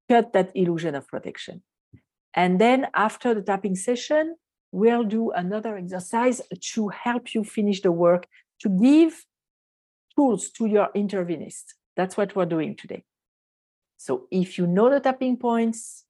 Cut 0.08 0.32
that 0.32 0.50
illusion 0.54 0.94
of 0.94 1.06
protection. 1.06 1.62
And 2.34 2.60
then 2.60 2.88
after 2.94 3.34
the 3.34 3.42
tapping 3.42 3.76
session, 3.76 4.36
we'll 4.72 5.04
do 5.04 5.30
another 5.30 5.76
exercise 5.76 6.42
to 6.74 6.88
help 6.88 7.34
you 7.34 7.44
finish 7.44 7.80
the 7.82 7.92
work, 7.92 8.26
to 8.60 8.68
give 8.68 9.24
tools 10.14 10.50
to 10.50 10.66
your 10.66 10.88
intervenist. 10.96 11.64
That's 11.96 12.16
what 12.16 12.34
we're 12.34 12.46
doing 12.46 12.76
today. 12.76 13.04
So 13.96 14.26
if 14.30 14.58
you 14.58 14.66
know 14.66 14.90
the 14.90 15.00
tapping 15.00 15.36
points, 15.36 16.04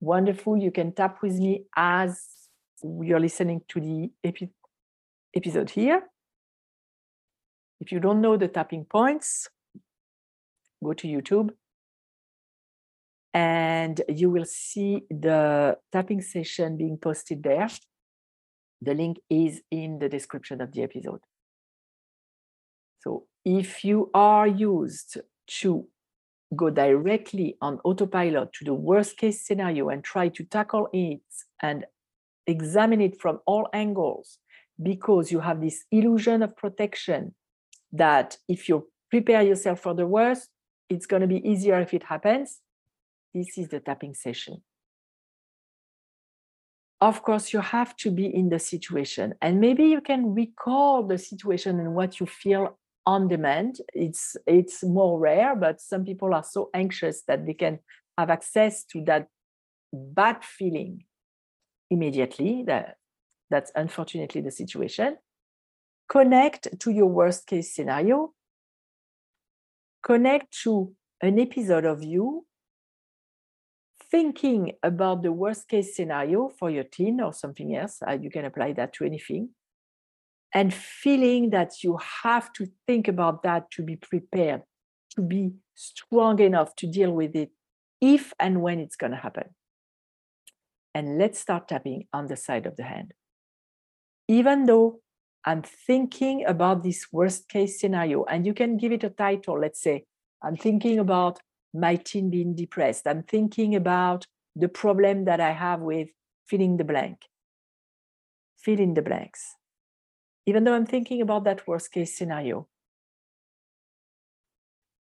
wonderful. 0.00 0.56
You 0.56 0.70
can 0.70 0.92
tap 0.92 1.22
with 1.22 1.38
me 1.38 1.64
as 1.76 2.20
you're 2.82 3.20
listening 3.20 3.62
to 3.68 3.80
the 3.80 4.10
epi- 4.24 4.50
episode 5.34 5.70
here. 5.70 6.02
If 7.80 7.92
you 7.92 8.00
don't 8.00 8.20
know 8.20 8.36
the 8.36 8.48
tapping 8.48 8.84
points, 8.84 9.48
go 10.82 10.92
to 10.92 11.06
YouTube 11.06 11.50
and 13.32 14.02
you 14.08 14.30
will 14.30 14.44
see 14.44 15.02
the 15.08 15.78
tapping 15.92 16.20
session 16.20 16.76
being 16.76 16.98
posted 16.98 17.42
there. 17.42 17.68
The 18.82 18.94
link 18.94 19.18
is 19.28 19.62
in 19.70 19.98
the 19.98 20.08
description 20.08 20.60
of 20.60 20.72
the 20.72 20.82
episode. 20.82 21.20
So 23.00 23.24
if 23.44 23.84
you 23.84 24.10
are 24.14 24.46
used 24.46 25.18
to 25.60 25.86
go 26.54 26.68
directly 26.68 27.56
on 27.60 27.78
autopilot 27.84 28.52
to 28.52 28.64
the 28.64 28.74
worst 28.74 29.16
case 29.16 29.46
scenario 29.46 29.88
and 29.88 30.02
try 30.02 30.28
to 30.28 30.44
tackle 30.44 30.88
it 30.92 31.20
and 31.62 31.86
examine 32.46 33.00
it 33.00 33.20
from 33.20 33.40
all 33.46 33.68
angles 33.72 34.38
because 34.82 35.30
you 35.30 35.40
have 35.40 35.60
this 35.60 35.84
illusion 35.90 36.42
of 36.42 36.56
protection 36.56 37.34
that 37.92 38.36
if 38.48 38.68
you 38.68 38.88
prepare 39.10 39.42
yourself 39.42 39.80
for 39.80 39.94
the 39.94 40.06
worst, 40.06 40.48
it's 40.88 41.06
going 41.06 41.22
to 41.22 41.28
be 41.28 41.48
easier 41.48 41.80
if 41.80 41.94
it 41.94 42.02
happens. 42.02 42.60
This 43.32 43.56
is 43.58 43.68
the 43.68 43.80
tapping 43.80 44.14
session. 44.14 44.62
Of 47.00 47.22
course, 47.22 47.52
you 47.52 47.60
have 47.60 47.96
to 47.98 48.10
be 48.10 48.26
in 48.26 48.50
the 48.50 48.58
situation, 48.58 49.34
and 49.40 49.58
maybe 49.58 49.84
you 49.84 50.02
can 50.02 50.34
recall 50.34 51.06
the 51.06 51.16
situation 51.16 51.80
and 51.80 51.94
what 51.94 52.20
you 52.20 52.26
feel 52.26 52.76
on 53.06 53.28
demand. 53.28 53.80
It's 53.92 54.36
it's 54.46 54.82
more 54.82 55.18
rare, 55.18 55.56
but 55.56 55.80
some 55.80 56.04
people 56.04 56.34
are 56.34 56.44
so 56.44 56.70
anxious 56.74 57.22
that 57.28 57.46
they 57.46 57.54
can 57.54 57.80
have 58.18 58.30
access 58.30 58.84
to 58.84 59.02
that 59.04 59.28
bad 59.92 60.44
feeling 60.44 61.04
immediately. 61.90 62.64
That 62.66 62.96
that's 63.50 63.72
unfortunately 63.74 64.40
the 64.42 64.50
situation 64.50 65.16
connect 66.10 66.66
to 66.80 66.90
your 66.90 67.06
worst 67.06 67.46
case 67.46 67.72
scenario, 67.74 68.34
connect 70.02 70.52
to 70.64 70.92
an 71.22 71.38
episode 71.38 71.84
of 71.84 72.02
you 72.02 72.44
thinking 74.10 74.72
about 74.82 75.22
the 75.22 75.30
worst 75.30 75.68
case 75.68 75.94
scenario 75.94 76.48
for 76.48 76.68
your 76.68 76.82
teen 76.82 77.20
or 77.20 77.32
something 77.32 77.76
else. 77.76 78.02
Uh, 78.06 78.18
you 78.20 78.28
can 78.28 78.44
apply 78.44 78.72
that 78.72 78.92
to 78.92 79.04
anything. 79.04 79.50
And 80.52 80.74
feeling 80.74 81.50
that 81.50 81.82
you 81.84 81.98
have 82.22 82.52
to 82.54 82.68
think 82.86 83.06
about 83.08 83.42
that 83.44 83.70
to 83.72 83.82
be 83.82 83.96
prepared, 83.96 84.62
to 85.14 85.22
be 85.22 85.52
strong 85.74 86.40
enough 86.40 86.74
to 86.76 86.86
deal 86.86 87.12
with 87.12 87.36
it 87.36 87.50
if 88.00 88.32
and 88.40 88.60
when 88.60 88.80
it's 88.80 88.96
going 88.96 89.12
to 89.12 89.16
happen. 89.16 89.50
And 90.94 91.18
let's 91.18 91.38
start 91.38 91.68
tapping 91.68 92.06
on 92.12 92.26
the 92.26 92.36
side 92.36 92.66
of 92.66 92.76
the 92.76 92.82
hand. 92.82 93.14
Even 94.26 94.66
though 94.66 95.00
I'm 95.44 95.62
thinking 95.62 96.44
about 96.44 96.82
this 96.82 97.06
worst 97.12 97.48
case 97.48 97.80
scenario, 97.80 98.24
and 98.24 98.44
you 98.44 98.52
can 98.52 98.76
give 98.76 98.92
it 98.92 99.04
a 99.04 99.10
title. 99.10 99.58
Let's 99.58 99.80
say, 99.80 100.04
I'm 100.42 100.56
thinking 100.56 100.98
about 100.98 101.40
my 101.72 101.96
teen 101.96 102.30
being 102.30 102.54
depressed. 102.54 103.06
I'm 103.06 103.22
thinking 103.22 103.74
about 103.74 104.26
the 104.54 104.68
problem 104.68 105.24
that 105.24 105.40
I 105.40 105.52
have 105.52 105.80
with 105.80 106.08
filling 106.46 106.76
the 106.76 106.84
blank. 106.84 107.18
Fill 108.58 108.80
in 108.80 108.94
the 108.94 109.02
blanks. 109.02 109.56
Even 110.50 110.64
though 110.64 110.74
I'm 110.74 110.84
thinking 110.84 111.22
about 111.22 111.44
that 111.44 111.64
worst 111.68 111.92
case 111.92 112.18
scenario, 112.18 112.66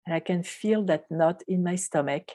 and 0.05 0.13
I 0.13 0.19
can 0.19 0.43
feel 0.43 0.83
that 0.87 1.05
knot 1.09 1.41
in 1.47 1.63
my 1.63 1.77
stomach 1.77 2.31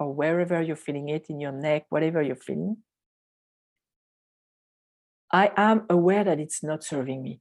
or 0.00 0.12
wherever 0.12 0.60
you're 0.60 0.74
feeling 0.74 1.10
it 1.10 1.26
in 1.28 1.38
your 1.38 1.52
neck, 1.52 1.86
whatever 1.90 2.20
you're 2.20 2.34
feeling. 2.34 2.78
I 5.30 5.52
am 5.56 5.86
aware 5.88 6.24
that 6.24 6.40
it's 6.40 6.64
not 6.64 6.82
serving 6.82 7.22
me. 7.22 7.40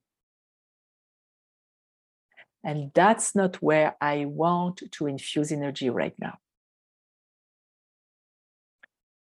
And 2.64 2.92
that's 2.94 3.34
not 3.34 3.56
where 3.64 3.96
I 4.00 4.26
want 4.26 4.84
to 4.92 5.08
infuse 5.08 5.52
energy 5.52 5.90
right 5.90 6.14
now. 6.20 6.38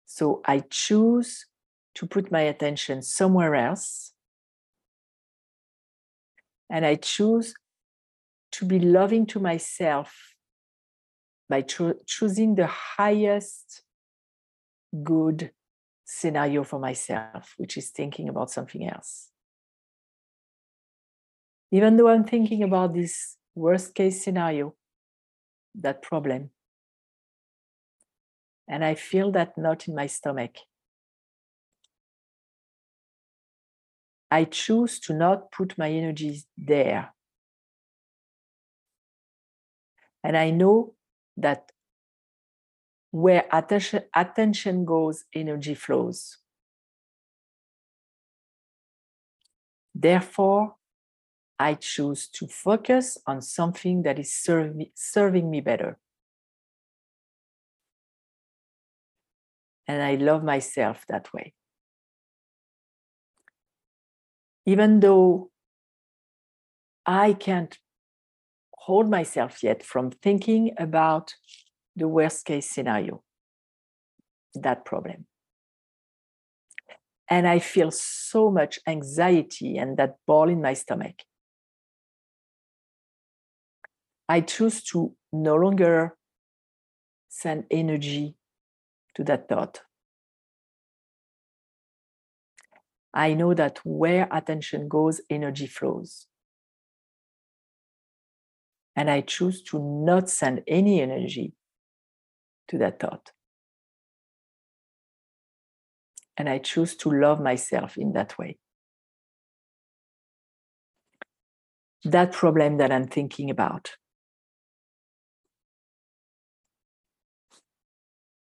So 0.06 0.42
I 0.46 0.64
choose 0.70 1.48
to 1.96 2.08
put 2.08 2.32
my 2.32 2.44
attention 2.44 3.02
somewhere 3.02 3.56
else. 3.56 4.14
And 6.70 6.86
I 6.86 6.96
choose 6.96 7.54
to 8.54 8.66
be 8.66 8.80
loving 8.80 9.26
to 9.28 9.40
myself 9.40 10.36
by 11.50 11.62
cho- 11.62 12.00
choosing 12.06 12.56
the 12.56 12.68
highest 12.68 13.84
good 15.04 15.52
scenario 16.06 16.64
for 16.64 16.80
myself, 16.80 17.54
which 17.58 17.78
is 17.78 17.90
thinking 17.90 18.30
about 18.30 18.50
something 18.50 18.88
else. 18.88 19.30
Even 21.72 21.98
though 21.98 22.08
I'm 22.10 22.24
thinking 22.24 22.64
about 22.64 22.94
this 22.94 23.38
worst 23.56 23.94
case 23.94 24.24
scenario, 24.24 24.74
that 25.76 26.02
problem, 26.02 26.52
and 28.68 28.84
I 28.84 28.96
feel 28.96 29.32
that 29.34 29.58
knot 29.58 29.88
in 29.88 29.96
my 29.96 30.08
stomach, 30.08 30.56
I 34.30 34.44
choose 34.44 35.00
to 35.02 35.14
not 35.14 35.52
put 35.52 35.78
my 35.78 35.90
energies 35.90 36.46
there. 36.58 37.14
And 40.24 40.36
I 40.36 40.50
know 40.50 40.96
that 41.38 41.72
where 43.12 43.46
attention, 43.52 44.86
goes, 44.86 45.24
energy 45.34 45.74
flows. 45.74 46.38
Therefore, 49.96 50.76
I 51.58 51.74
choose 51.74 52.28
to 52.30 52.48
focus 52.48 53.18
on 53.26 53.42
something 53.42 54.04
that 54.04 54.20
is 54.20 54.32
serve 54.32 54.76
serving 54.94 55.50
me 55.50 55.62
better. 55.62 55.98
And 59.88 60.04
I 60.04 60.16
love 60.16 60.44
myself 60.44 61.06
that 61.08 61.34
way. 61.34 61.54
Even 64.68 65.00
though 65.00 65.50
I 67.06 67.32
can't 67.32 67.78
hold 68.74 69.10
myself 69.10 69.64
yet 69.64 69.82
from 69.82 70.12
thinking 70.12 70.72
about 70.78 71.34
the 71.96 72.10
worst 72.10 72.46
case 72.46 72.70
scenario, 72.70 73.24
that 74.54 74.84
problem. 74.84 75.26
And 77.30 77.48
I 77.48 77.60
feel 77.60 77.92
so 77.92 78.52
much 78.52 78.78
anxiety 78.86 79.78
and 79.78 79.96
that 79.98 80.18
ball 80.28 80.50
in 80.50 80.62
my 80.62 80.74
stomach. 80.74 81.24
I 84.28 84.42
choose 84.42 84.84
to 84.92 85.16
no 85.32 85.56
longer 85.56 86.18
send 87.30 87.66
energy 87.72 88.36
to 89.16 89.24
that 89.24 89.48
thought. 89.48 89.82
I 93.14 93.34
know 93.34 93.54
that 93.54 93.80
where 93.84 94.28
attention 94.32 94.88
goes, 94.88 95.22
energy 95.30 95.68
flows. 95.68 96.28
And 98.96 99.10
I 99.10 99.22
choose 99.22 99.62
to 99.64 99.80
not 99.80 100.30
send 100.30 100.64
any 100.68 101.02
energy 101.02 101.54
to 102.68 102.78
that 102.80 103.00
thought. 103.00 103.32
And 106.36 106.50
I 106.50 106.60
choose 106.60 106.96
to 106.98 107.12
love 107.12 107.40
myself 107.40 107.98
in 107.98 108.14
that 108.14 108.38
way. 108.38 108.58
That 112.04 112.32
problem 112.32 112.78
that 112.78 112.92
I'm 112.92 113.08
thinking 113.08 113.50
about, 113.50 113.92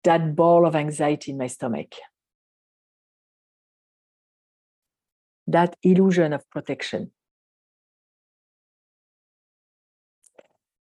that 0.03 0.35
ball 0.35 0.67
of 0.67 0.75
anxiety 0.75 1.31
in 1.31 1.37
my 1.37 1.47
stomach, 1.47 1.95
that 5.47 5.75
illusion 5.83 6.33
of 6.33 6.49
protection, 6.49 7.11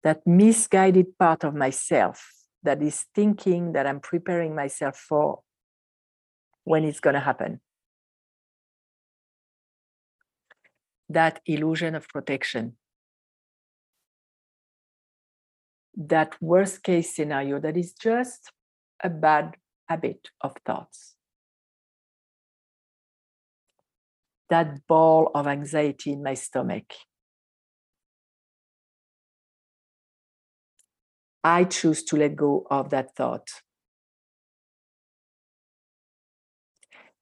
that 0.05 0.27
misguided 0.27 1.19
part 1.19 1.45
of 1.45 1.55
myself 1.55 2.33
that 2.63 2.83
is 2.83 3.07
thinking 3.15 3.73
that 3.73 3.87
I'm 3.87 4.01
preparing 4.01 4.55
myself 4.55 4.97
for 4.97 5.41
when 6.65 6.85
it's 6.85 7.01
going 7.01 7.15
to 7.15 7.21
happen. 7.21 7.61
That 11.09 11.41
illusion 11.47 11.95
of 11.95 12.09
protection. 12.09 12.77
That 15.95 16.35
worst 16.41 16.83
case 16.83 17.15
scenario 17.15 17.61
that 17.61 17.77
is 17.77 17.93
just 17.93 18.53
a 19.03 19.11
bad 19.11 19.57
habit 19.89 20.29
of 20.41 20.55
thoughts. 20.65 21.12
That 24.53 24.87
ball 24.87 25.31
of 25.35 25.47
anxiety 25.47 26.13
in 26.13 26.23
my 26.23 26.35
stomach. 26.35 26.93
I 31.43 31.65
choose 31.65 32.03
to 32.05 32.19
let 32.19 32.37
go 32.37 32.67
of 32.71 32.91
that 32.91 33.17
thought. 33.17 33.49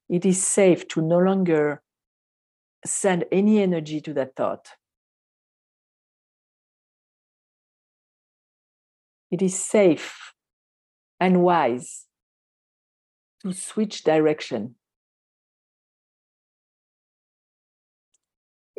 It 0.09 0.25
is 0.25 0.45
safe 0.45 0.85
to 0.89 1.01
no 1.01 1.19
longer 1.19 1.81
send 2.85 3.23
any 3.31 3.61
energy 3.61 4.01
to 4.01 4.13
that 4.15 4.35
thought. 4.35 4.67
It 9.31 9.41
is 9.41 9.57
safe 9.57 10.33
and 11.17 11.43
wise 11.43 12.07
to 13.41 13.53
switch 13.53 14.03
direction. 14.03 14.75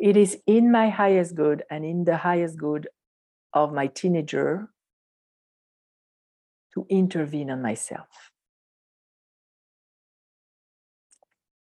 It 0.03 0.17
is 0.17 0.37
in 0.45 0.69
my 0.69 0.89
highest 0.89 1.33
good 1.33 1.63
and 1.71 1.85
in 1.85 2.03
the 2.03 2.17
highest 2.17 2.57
good 2.57 2.89
of 3.53 3.71
my 3.71 3.87
teenager 3.87 4.67
to 6.73 6.85
intervene 6.89 7.49
on 7.49 7.61
myself. 7.61 8.09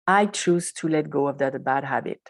I 0.08 0.26
choose 0.28 0.72
to 0.80 0.88
let 0.88 1.10
go 1.10 1.28
of 1.28 1.38
that 1.40 1.62
bad 1.66 1.84
habit. 1.84 2.30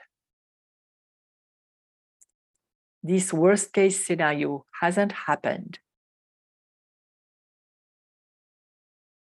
This 3.04 3.32
worst 3.32 3.72
case 3.72 4.04
scenario 4.04 4.66
hasn't 4.82 5.12
happened. 5.12 5.78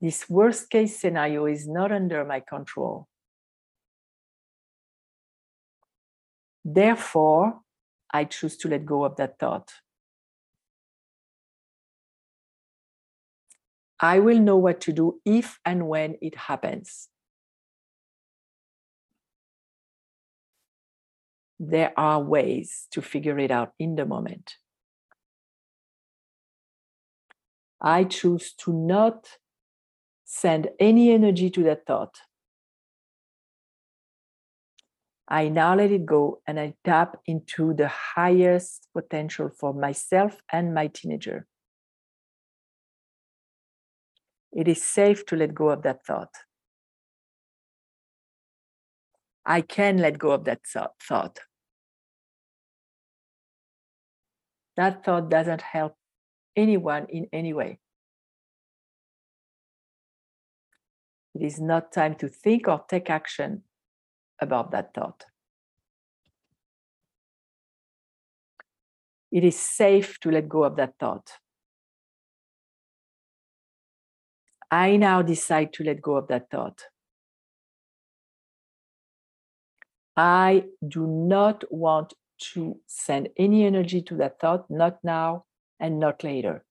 This 0.01 0.31
worst 0.31 0.71
case 0.71 0.99
scenario 0.99 1.45
is 1.45 1.69
not 1.69 1.93
under 1.93 2.25
my 2.25 2.41
control. 2.41 3.10
Therefore, 6.73 7.61
I 8.13 8.25
choose 8.25 8.57
to 8.59 8.69
let 8.69 8.87
go 8.87 9.05
of 9.05 9.17
that 9.17 9.39
thought. 9.39 9.73
I 13.99 14.21
will 14.21 14.39
know 14.39 14.57
what 14.57 14.81
to 14.83 14.93
do 14.93 15.21
if 15.25 15.59
and 15.65 15.89
when 15.89 16.17
it 16.23 16.37
happens. 16.37 17.09
There 21.59 21.93
are 21.97 22.23
ways 22.23 22.87
to 22.93 23.03
figure 23.03 23.39
it 23.39 23.51
out 23.51 23.73
in 23.79 23.97
the 23.97 24.07
moment. 24.07 24.55
I 27.81 28.05
choose 28.05 28.53
to 28.65 28.73
not 28.73 29.29
send 30.25 30.69
any 30.79 31.11
energy 31.11 31.51
to 31.51 31.63
that 31.65 31.85
thought. 31.87 32.21
I 35.31 35.49
now 35.49 35.77
let 35.77 35.93
it 35.93 36.05
go 36.05 36.41
and 36.47 36.59
I 36.59 36.75
tap 36.85 37.17
into 37.25 37.73
the 37.73 37.89
highest 37.89 38.89
potential 38.93 39.49
for 39.49 39.73
myself 39.73 40.41
and 40.53 40.75
my 40.75 40.89
teenager 40.89 41.47
it 44.53 44.67
is 44.67 44.83
safe 44.83 45.25
to 45.27 45.37
let 45.37 45.55
go 45.55 45.71
of 45.71 45.83
that 45.83 46.05
thought. 46.05 46.35
I 49.47 49.61
can 49.61 49.99
let 49.99 50.19
go 50.19 50.33
of 50.33 50.45
that 50.45 50.61
thought. 50.67 51.39
That 54.77 55.05
thought 55.05 55.31
doesn't 55.31 55.63
help 55.63 55.97
anyone 56.57 57.07
in 57.09 57.27
any 57.33 57.53
way. 57.53 57.79
It 61.35 61.43
is 61.43 61.61
not 61.61 61.93
time 61.93 62.17
to 62.17 62.29
think 62.29 62.67
or 62.67 62.85
take 62.89 63.09
action 63.09 63.63
about 64.41 64.71
that 64.73 64.95
thought. 64.95 65.25
It 69.31 69.45
is 69.45 69.59
safe 69.59 70.19
to 70.21 70.31
let 70.31 70.49
go 70.49 70.65
of 70.65 70.77
that 70.77 70.95
thought. 70.99 71.31
I 74.71 74.97
now 74.97 75.23
decide 75.23 75.73
to 75.75 75.85
let 75.85 76.01
go 76.01 76.17
of 76.17 76.29
that 76.29 76.51
thought. 76.51 76.83
I 80.17 80.65
do 80.87 81.07
not 81.07 81.65
want 81.71 82.15
to 82.55 82.81
send 82.87 83.29
any 83.37 83.65
energy 83.65 84.03
to 84.03 84.17
that 84.17 84.41
thought, 84.41 84.71
not 84.71 84.99
now 85.03 85.45
and 85.79 85.99
not 85.99 86.25
later. 86.25 86.65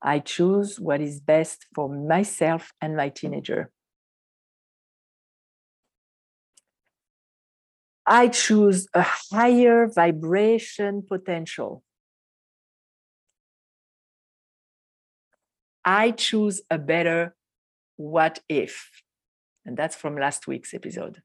I 0.00 0.18
choose 0.18 0.80
what 0.80 1.00
is 1.00 1.20
best 1.20 1.66
for 1.74 1.88
myself 1.88 2.72
and 2.80 2.96
my 2.96 3.08
teenager. 3.08 3.70
I 8.12 8.28
choose 8.28 8.86
a 8.92 9.00
higher 9.00 9.86
vibration 9.86 11.00
potential. 11.00 11.82
I 15.82 16.10
choose 16.10 16.60
a 16.70 16.76
better 16.76 17.34
what 17.96 18.40
if. 18.50 18.90
And 19.64 19.78
that's 19.78 19.96
from 19.96 20.18
last 20.18 20.46
week's 20.46 20.74
episode. 20.74 21.22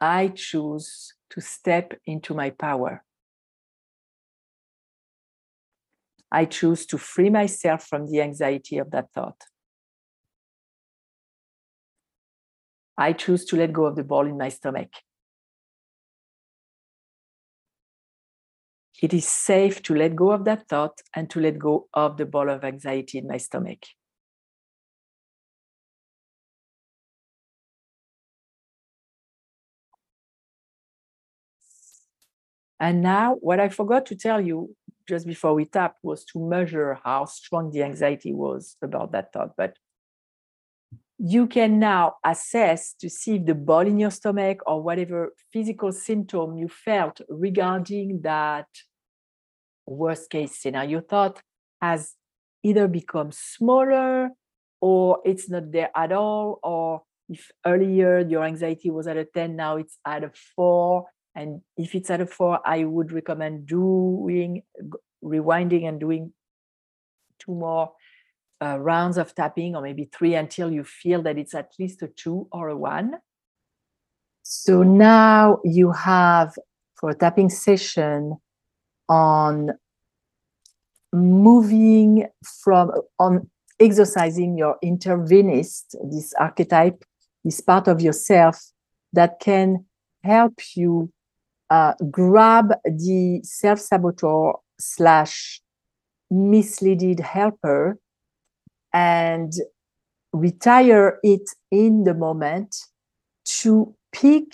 I 0.00 0.32
choose 0.34 1.14
to 1.30 1.40
step 1.40 1.94
into 2.06 2.34
my 2.34 2.50
power. 2.50 3.04
I 6.32 6.46
choose 6.46 6.84
to 6.86 6.98
free 6.98 7.30
myself 7.30 7.86
from 7.86 8.10
the 8.10 8.22
anxiety 8.22 8.78
of 8.78 8.90
that 8.90 9.12
thought. 9.12 9.40
I 12.98 13.12
choose 13.12 13.44
to 13.46 13.56
let 13.56 13.72
go 13.72 13.86
of 13.86 13.96
the 13.96 14.04
ball 14.04 14.26
in 14.26 14.36
my 14.38 14.48
stomach. 14.48 14.90
it 19.02 19.12
is 19.12 19.26
safe 19.28 19.82
to 19.82 19.94
let 19.94 20.16
go 20.16 20.30
of 20.30 20.44
that 20.44 20.68
thought 20.68 21.00
and 21.14 21.28
to 21.30 21.40
let 21.40 21.58
go 21.58 21.88
of 21.94 22.16
the 22.16 22.26
ball 22.26 22.48
of 22.48 22.64
anxiety 22.64 23.18
in 23.18 23.26
my 23.26 23.36
stomach. 23.36 23.84
And 32.80 33.02
now, 33.02 33.36
what 33.36 33.60
I 33.60 33.68
forgot 33.68 34.06
to 34.06 34.16
tell 34.16 34.40
you 34.40 34.74
just 35.08 35.26
before 35.26 35.54
we 35.54 35.64
tapped 35.64 35.98
was 36.02 36.24
to 36.26 36.38
measure 36.38 36.98
how 37.04 37.24
strong 37.26 37.70
the 37.70 37.82
anxiety 37.82 38.32
was 38.32 38.76
about 38.82 39.12
that 39.12 39.32
thought. 39.32 39.52
But 39.56 39.74
you 41.18 41.46
can 41.46 41.78
now 41.78 42.16
assess 42.24 42.94
to 42.94 43.08
see 43.08 43.36
if 43.36 43.46
the 43.46 43.54
ball 43.54 43.80
in 43.80 43.98
your 43.98 44.10
stomach 44.10 44.60
or 44.66 44.82
whatever 44.82 45.32
physical 45.52 45.92
symptom 45.92 46.56
you 46.56 46.68
felt 46.68 47.20
regarding 47.28 48.22
that 48.22 48.66
worst 49.86 50.30
case 50.30 50.60
scenario. 50.60 51.00
Thought 51.00 51.40
has 51.80 52.14
either 52.62 52.88
become 52.88 53.30
smaller 53.30 54.30
or 54.80 55.20
it's 55.24 55.48
not 55.48 55.70
there 55.70 55.90
at 55.94 56.12
all 56.12 56.58
or 56.62 57.02
if 57.28 57.50
earlier 57.64 58.18
your 58.20 58.44
anxiety 58.44 58.90
was 58.90 59.06
at 59.06 59.16
a 59.16 59.24
10 59.24 59.56
now 59.56 59.76
it's 59.76 59.98
at 60.06 60.24
a 60.24 60.30
4 60.56 61.06
and 61.34 61.60
if 61.76 61.94
it's 61.94 62.10
at 62.10 62.20
a 62.20 62.26
4 62.26 62.60
i 62.66 62.84
would 62.84 63.12
recommend 63.12 63.66
doing 63.66 64.62
rewinding 65.22 65.88
and 65.88 66.00
doing 66.00 66.32
two 67.38 67.54
more 67.54 67.92
uh, 68.64 68.78
rounds 68.78 69.18
of 69.18 69.34
tapping 69.34 69.76
or 69.76 69.82
maybe 69.82 70.08
three 70.12 70.34
until 70.34 70.72
you 70.72 70.84
feel 70.84 71.22
that 71.22 71.38
it's 71.38 71.54
at 71.54 71.72
least 71.78 72.02
a 72.02 72.08
two 72.08 72.48
or 72.50 72.68
a 72.68 72.76
one. 72.76 73.14
So 74.42 74.82
now 74.82 75.60
you 75.64 75.92
have 75.92 76.54
for 76.94 77.10
a 77.10 77.14
tapping 77.14 77.50
session 77.50 78.36
on 79.08 79.70
moving 81.12 82.26
from 82.62 82.90
on 83.18 83.50
exercising 83.80 84.56
your 84.56 84.76
intervenist, 84.84 85.94
this 86.10 86.32
archetype, 86.34 87.04
this 87.44 87.60
part 87.60 87.88
of 87.88 88.00
yourself 88.00 88.60
that 89.12 89.40
can 89.40 89.84
help 90.22 90.54
you 90.74 91.12
uh, 91.70 91.94
grab 92.10 92.72
the 92.84 93.40
self 93.42 93.80
saboteur 93.80 94.52
slash 94.78 95.60
misleaded 96.32 97.20
helper 97.20 97.98
and 98.94 99.52
retire 100.32 101.18
it 101.22 101.50
in 101.70 102.04
the 102.04 102.14
moment 102.14 102.74
to 103.44 103.94
pick 104.12 104.44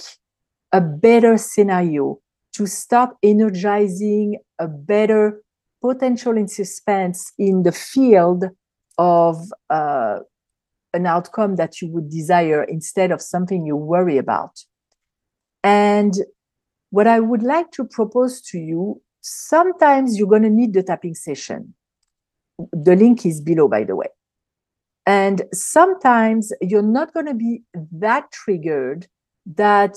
a 0.73 0.81
better 0.81 1.39
scenario, 1.39 2.19
to 2.53 2.67
start 2.67 3.11
energizing 3.23 4.39
a 4.59 4.67
better 4.67 5.43
potential 5.81 6.37
in 6.37 6.49
suspense 6.49 7.33
in 7.39 7.63
the 7.63 7.73
field 7.73 8.45
of 8.99 9.37
uh, 9.71 10.19
an 10.93 11.07
outcome 11.07 11.57
that 11.57 11.81
you 11.81 11.89
would 11.89 12.11
desire 12.11 12.65
instead 12.65 13.13
of 13.13 13.23
something 13.23 13.65
you 13.65 13.77
worry 13.77 14.19
about. 14.19 14.65
And 15.63 16.15
what 16.91 17.07
I 17.07 17.21
would 17.21 17.43
like 17.43 17.71
to 17.73 17.85
propose 17.85 18.41
to 18.43 18.59
you 18.59 19.01
sometimes 19.21 20.19
you're 20.19 20.29
going 20.29 20.43
to 20.43 20.51
need 20.51 20.73
the 20.73 20.83
tapping 20.83 21.15
session. 21.15 21.75
The 22.73 22.97
link 22.97 23.25
is 23.25 23.41
below, 23.41 23.69
by 23.69 23.85
the 23.85 23.97
way. 23.97 24.09
And 25.11 25.43
sometimes 25.53 26.53
you're 26.61 26.83
not 26.99 27.13
going 27.13 27.27
to 27.27 27.35
be 27.35 27.65
that 27.91 28.31
triggered 28.31 29.09
that 29.57 29.97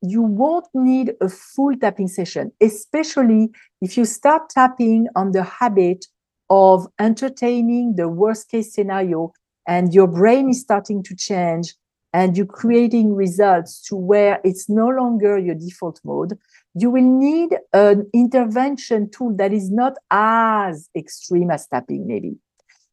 you 0.00 0.22
won't 0.22 0.66
need 0.72 1.12
a 1.20 1.28
full 1.28 1.76
tapping 1.76 2.08
session, 2.08 2.50
especially 2.62 3.50
if 3.82 3.98
you 3.98 4.06
start 4.06 4.48
tapping 4.48 5.06
on 5.14 5.32
the 5.32 5.42
habit 5.42 6.06
of 6.48 6.86
entertaining 6.98 7.96
the 7.96 8.08
worst 8.08 8.48
case 8.48 8.72
scenario 8.72 9.34
and 9.66 9.92
your 9.92 10.06
brain 10.06 10.48
is 10.48 10.62
starting 10.62 11.02
to 11.02 11.14
change 11.14 11.74
and 12.14 12.34
you're 12.34 12.46
creating 12.46 13.14
results 13.14 13.82
to 13.88 13.96
where 13.96 14.40
it's 14.44 14.70
no 14.70 14.88
longer 14.88 15.36
your 15.36 15.56
default 15.56 16.00
mode, 16.04 16.38
you 16.72 16.88
will 16.88 17.02
need 17.02 17.50
an 17.74 18.08
intervention 18.14 19.10
tool 19.10 19.36
that 19.36 19.52
is 19.52 19.70
not 19.70 19.92
as 20.10 20.88
extreme 20.96 21.50
as 21.50 21.66
tapping, 21.66 22.06
maybe. 22.06 22.38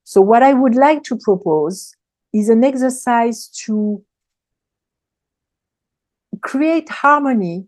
So, 0.06 0.22
what 0.22 0.44
I 0.44 0.54
would 0.54 0.76
like 0.76 1.04
to 1.06 1.18
propose 1.18 1.96
is 2.32 2.48
an 2.50 2.64
exercise 2.64 3.48
to 3.66 4.04
create 6.42 6.88
harmony 6.90 7.66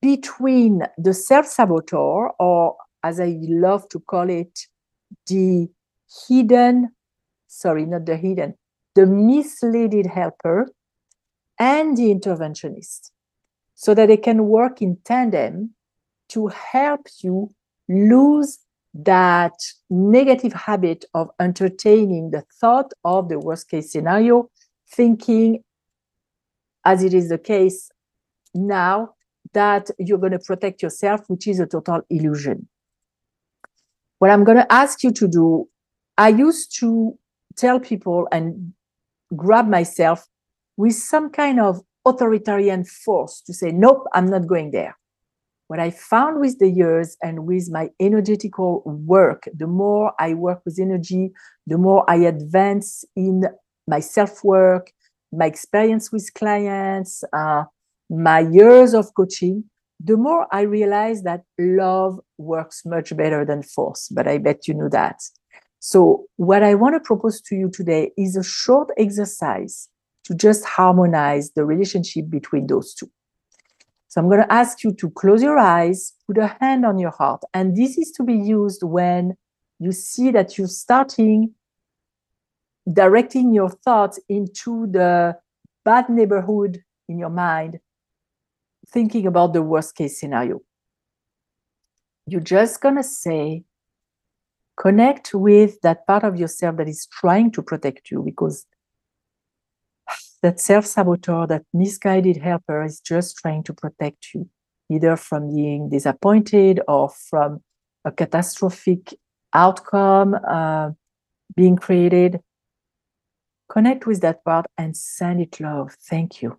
between 0.00 0.82
the 0.96 1.12
self 1.12 1.46
saboteur, 1.46 2.30
or 2.40 2.76
as 3.02 3.20
I 3.20 3.36
love 3.42 3.88
to 3.90 4.00
call 4.00 4.30
it, 4.30 4.58
the 5.26 5.68
hidden, 6.26 6.92
sorry, 7.46 7.84
not 7.84 8.06
the 8.06 8.16
hidden, 8.16 8.54
the 8.94 9.02
misleaded 9.02 10.06
helper, 10.06 10.68
and 11.58 11.94
the 11.94 12.14
interventionist 12.14 13.10
so 13.74 13.92
that 13.92 14.06
they 14.06 14.16
can 14.16 14.46
work 14.46 14.80
in 14.80 14.96
tandem 15.04 15.74
to 16.28 16.46
help 16.46 17.06
you 17.20 17.50
lose 17.86 18.60
that 19.04 19.52
negative 19.90 20.52
habit 20.52 21.04
of 21.14 21.30
entertaining 21.40 22.30
the 22.30 22.44
thought 22.60 22.92
of 23.04 23.28
the 23.28 23.38
worst 23.38 23.68
case 23.68 23.92
scenario, 23.92 24.50
thinking, 24.90 25.62
as 26.84 27.02
it 27.02 27.12
is 27.12 27.28
the 27.28 27.38
case 27.38 27.90
now, 28.54 29.10
that 29.52 29.90
you're 29.98 30.18
going 30.18 30.32
to 30.32 30.38
protect 30.38 30.82
yourself, 30.82 31.20
which 31.28 31.46
is 31.46 31.60
a 31.60 31.66
total 31.66 32.00
illusion. 32.10 32.68
What 34.18 34.30
I'm 34.30 34.44
going 34.44 34.58
to 34.58 34.72
ask 34.72 35.02
you 35.02 35.12
to 35.12 35.28
do, 35.28 35.68
I 36.16 36.28
used 36.30 36.78
to 36.80 37.18
tell 37.56 37.78
people 37.78 38.26
and 38.32 38.72
grab 39.34 39.68
myself 39.68 40.26
with 40.76 40.94
some 40.94 41.30
kind 41.30 41.60
of 41.60 41.80
authoritarian 42.06 42.84
force 42.84 43.40
to 43.42 43.52
say, 43.52 43.72
nope, 43.72 44.04
I'm 44.14 44.26
not 44.26 44.46
going 44.46 44.70
there. 44.70 44.96
What 45.68 45.80
I 45.80 45.90
found 45.90 46.40
with 46.40 46.58
the 46.58 46.68
years 46.68 47.16
and 47.22 47.46
with 47.46 47.68
my 47.70 47.90
energetical 48.00 48.82
work, 48.84 49.48
the 49.52 49.66
more 49.66 50.12
I 50.20 50.34
work 50.34 50.62
with 50.64 50.78
energy, 50.80 51.32
the 51.66 51.76
more 51.76 52.08
I 52.08 52.16
advance 52.16 53.04
in 53.16 53.44
my 53.88 54.00
self 54.00 54.44
work, 54.44 54.92
my 55.32 55.46
experience 55.46 56.12
with 56.12 56.32
clients, 56.34 57.24
uh, 57.32 57.64
my 58.08 58.40
years 58.40 58.94
of 58.94 59.12
coaching, 59.14 59.64
the 59.98 60.16
more 60.16 60.46
I 60.52 60.62
realize 60.62 61.22
that 61.22 61.42
love 61.58 62.20
works 62.38 62.82
much 62.84 63.16
better 63.16 63.44
than 63.44 63.62
force. 63.62 64.08
But 64.08 64.28
I 64.28 64.38
bet 64.38 64.68
you 64.68 64.74
know 64.74 64.88
that. 64.90 65.20
So, 65.80 66.26
what 66.36 66.62
I 66.62 66.74
want 66.74 66.94
to 66.94 67.00
propose 67.00 67.40
to 67.42 67.56
you 67.56 67.70
today 67.70 68.12
is 68.16 68.36
a 68.36 68.42
short 68.42 68.90
exercise 68.98 69.88
to 70.24 70.34
just 70.34 70.64
harmonize 70.64 71.52
the 71.52 71.64
relationship 71.64 72.28
between 72.28 72.66
those 72.66 72.94
two. 72.94 73.10
So 74.16 74.22
I'm 74.22 74.30
going 74.30 74.40
to 74.40 74.50
ask 74.50 74.82
you 74.82 74.94
to 74.94 75.10
close 75.10 75.42
your 75.42 75.58
eyes, 75.58 76.14
put 76.26 76.38
a 76.38 76.56
hand 76.58 76.86
on 76.86 76.98
your 76.98 77.10
heart. 77.10 77.42
And 77.52 77.76
this 77.76 77.98
is 77.98 78.12
to 78.12 78.22
be 78.22 78.32
used 78.32 78.82
when 78.82 79.36
you 79.78 79.92
see 79.92 80.30
that 80.30 80.56
you're 80.56 80.68
starting 80.68 81.52
directing 82.90 83.52
your 83.52 83.68
thoughts 83.68 84.18
into 84.30 84.86
the 84.86 85.36
bad 85.84 86.08
neighborhood 86.08 86.82
in 87.10 87.18
your 87.18 87.28
mind, 87.28 87.78
thinking 88.88 89.26
about 89.26 89.52
the 89.52 89.60
worst 89.60 89.94
case 89.94 90.18
scenario. 90.18 90.62
You're 92.26 92.40
just 92.40 92.80
going 92.80 92.96
to 92.96 93.02
say, 93.02 93.64
connect 94.78 95.34
with 95.34 95.78
that 95.82 96.06
part 96.06 96.24
of 96.24 96.38
yourself 96.38 96.78
that 96.78 96.88
is 96.88 97.06
trying 97.12 97.50
to 97.50 97.60
protect 97.60 98.10
you 98.10 98.22
because 98.22 98.64
that 100.42 100.60
self 100.60 100.86
saboteur, 100.86 101.46
that 101.46 101.64
misguided 101.72 102.38
helper 102.38 102.84
is 102.84 103.00
just 103.00 103.36
trying 103.36 103.62
to 103.64 103.74
protect 103.74 104.34
you, 104.34 104.48
either 104.90 105.16
from 105.16 105.54
being 105.54 105.88
disappointed 105.88 106.80
or 106.88 107.10
from 107.10 107.62
a 108.04 108.12
catastrophic 108.12 109.14
outcome 109.52 110.36
uh, 110.48 110.90
being 111.56 111.76
created. 111.76 112.40
Connect 113.68 114.06
with 114.06 114.20
that 114.20 114.44
part 114.44 114.66
and 114.78 114.96
send 114.96 115.40
it 115.40 115.60
love. 115.60 115.96
Thank 116.08 116.40
you. 116.42 116.58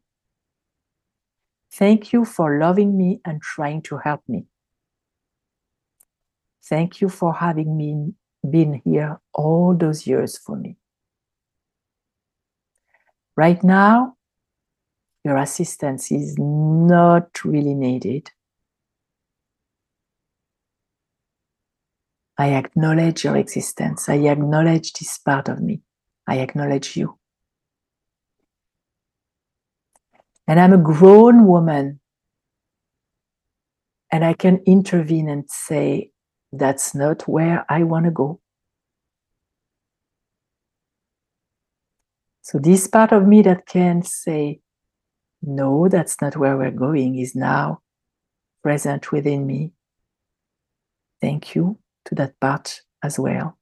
Thank 1.71 2.11
you 2.11 2.25
for 2.25 2.59
loving 2.59 2.97
me 2.97 3.21
and 3.23 3.41
trying 3.41 3.81
to 3.83 3.97
help 3.97 4.21
me. 4.27 4.45
Thank 6.65 7.01
you 7.01 7.07
for 7.07 7.33
having 7.33 7.77
me 7.77 8.13
been 8.49 8.81
here 8.83 9.19
all 9.33 9.75
those 9.75 10.05
years 10.05 10.37
for 10.37 10.55
me. 10.55 10.75
Right 13.37 13.63
now, 13.63 14.15
your 15.23 15.37
assistance 15.37 16.11
is 16.11 16.35
not 16.39 17.45
really 17.45 17.75
needed. 17.75 18.31
I 22.35 22.53
acknowledge 22.53 23.23
your 23.23 23.37
existence. 23.37 24.09
I 24.09 24.15
acknowledge 24.15 24.93
this 24.93 25.19
part 25.19 25.49
of 25.49 25.61
me. 25.61 25.81
I 26.25 26.39
acknowledge 26.39 26.97
you. 26.97 27.19
And 30.47 30.59
I'm 30.59 30.73
a 30.73 30.77
grown 30.79 31.45
woman. 31.45 31.99
And 34.11 34.25
I 34.25 34.33
can 34.33 34.63
intervene 34.65 35.29
and 35.29 35.47
say, 35.47 36.11
that's 36.51 36.95
not 36.95 37.27
where 37.27 37.65
I 37.69 37.83
want 37.83 38.05
to 38.05 38.11
go. 38.11 38.39
So, 42.47 42.59
this 42.59 42.87
part 42.87 43.11
of 43.11 43.27
me 43.27 43.41
that 43.41 43.65
can 43.65 44.03
say, 44.03 44.61
no, 45.41 45.89
that's 45.89 46.21
not 46.21 46.37
where 46.37 46.55
we're 46.55 46.71
going, 46.71 47.17
is 47.19 47.35
now 47.35 47.81
present 48.63 49.11
within 49.11 49.45
me. 49.45 49.73
Thank 51.19 51.55
you 51.55 51.77
to 52.05 52.15
that 52.15 52.39
part 52.39 52.83
as 53.03 53.19
well. 53.19 53.57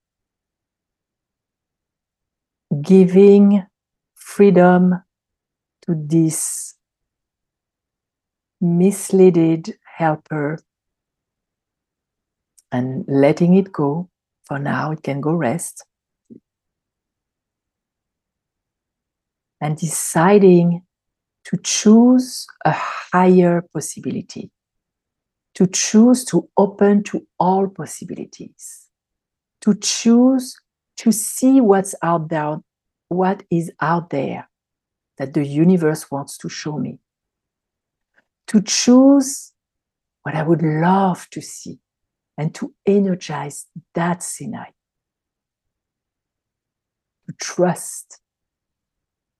Giving 2.79 3.65
freedom 4.13 5.01
to 5.87 5.95
this 5.97 6.75
misleaded 8.61 9.73
helper 9.97 10.59
and 12.71 13.03
letting 13.07 13.55
it 13.55 13.71
go. 13.71 14.11
For 14.43 14.59
now, 14.59 14.91
it 14.91 15.01
can 15.01 15.21
go 15.21 15.33
rest. 15.33 15.83
And 19.61 19.77
deciding 19.77 20.83
to 21.45 21.57
choose 21.63 22.47
a 22.65 22.71
higher 22.71 23.63
possibility, 23.73 24.51
to 25.53 25.67
choose 25.67 26.25
to 26.25 26.49
open 26.57 27.03
to 27.03 27.25
all 27.39 27.67
possibilities, 27.67 28.89
to 29.61 29.75
choose 29.75 30.55
to 30.97 31.11
see 31.11 31.61
what's 31.61 31.95
out 32.01 32.29
there, 32.29 32.57
what 33.09 33.43
is 33.49 33.71
out 33.81 34.09
there 34.09 34.49
that 35.17 35.33
the 35.33 35.45
universe 35.45 36.09
wants 36.11 36.37
to 36.37 36.49
show 36.49 36.77
me. 36.77 36.99
to 38.47 38.61
choose 38.61 39.53
what 40.23 40.35
I 40.35 40.43
would 40.43 40.61
love 40.61 41.27
to 41.31 41.41
see 41.41 41.79
and 42.37 42.53
to 42.55 42.73
energize 42.85 43.65
that 43.93 44.21
scenario. 44.23 44.73
To 47.27 47.33
trust 47.41 48.19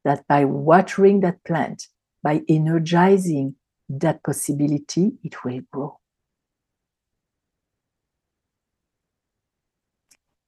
that 0.06 0.26
by 0.28 0.46
watering 0.46 1.20
that 1.22 1.44
plant, 1.44 1.88
by 2.24 2.42
energizing 2.48 3.56
that 3.90 4.24
possibility, 4.24 5.14
it 5.24 5.44
will 5.44 5.62
grow. 5.72 6.00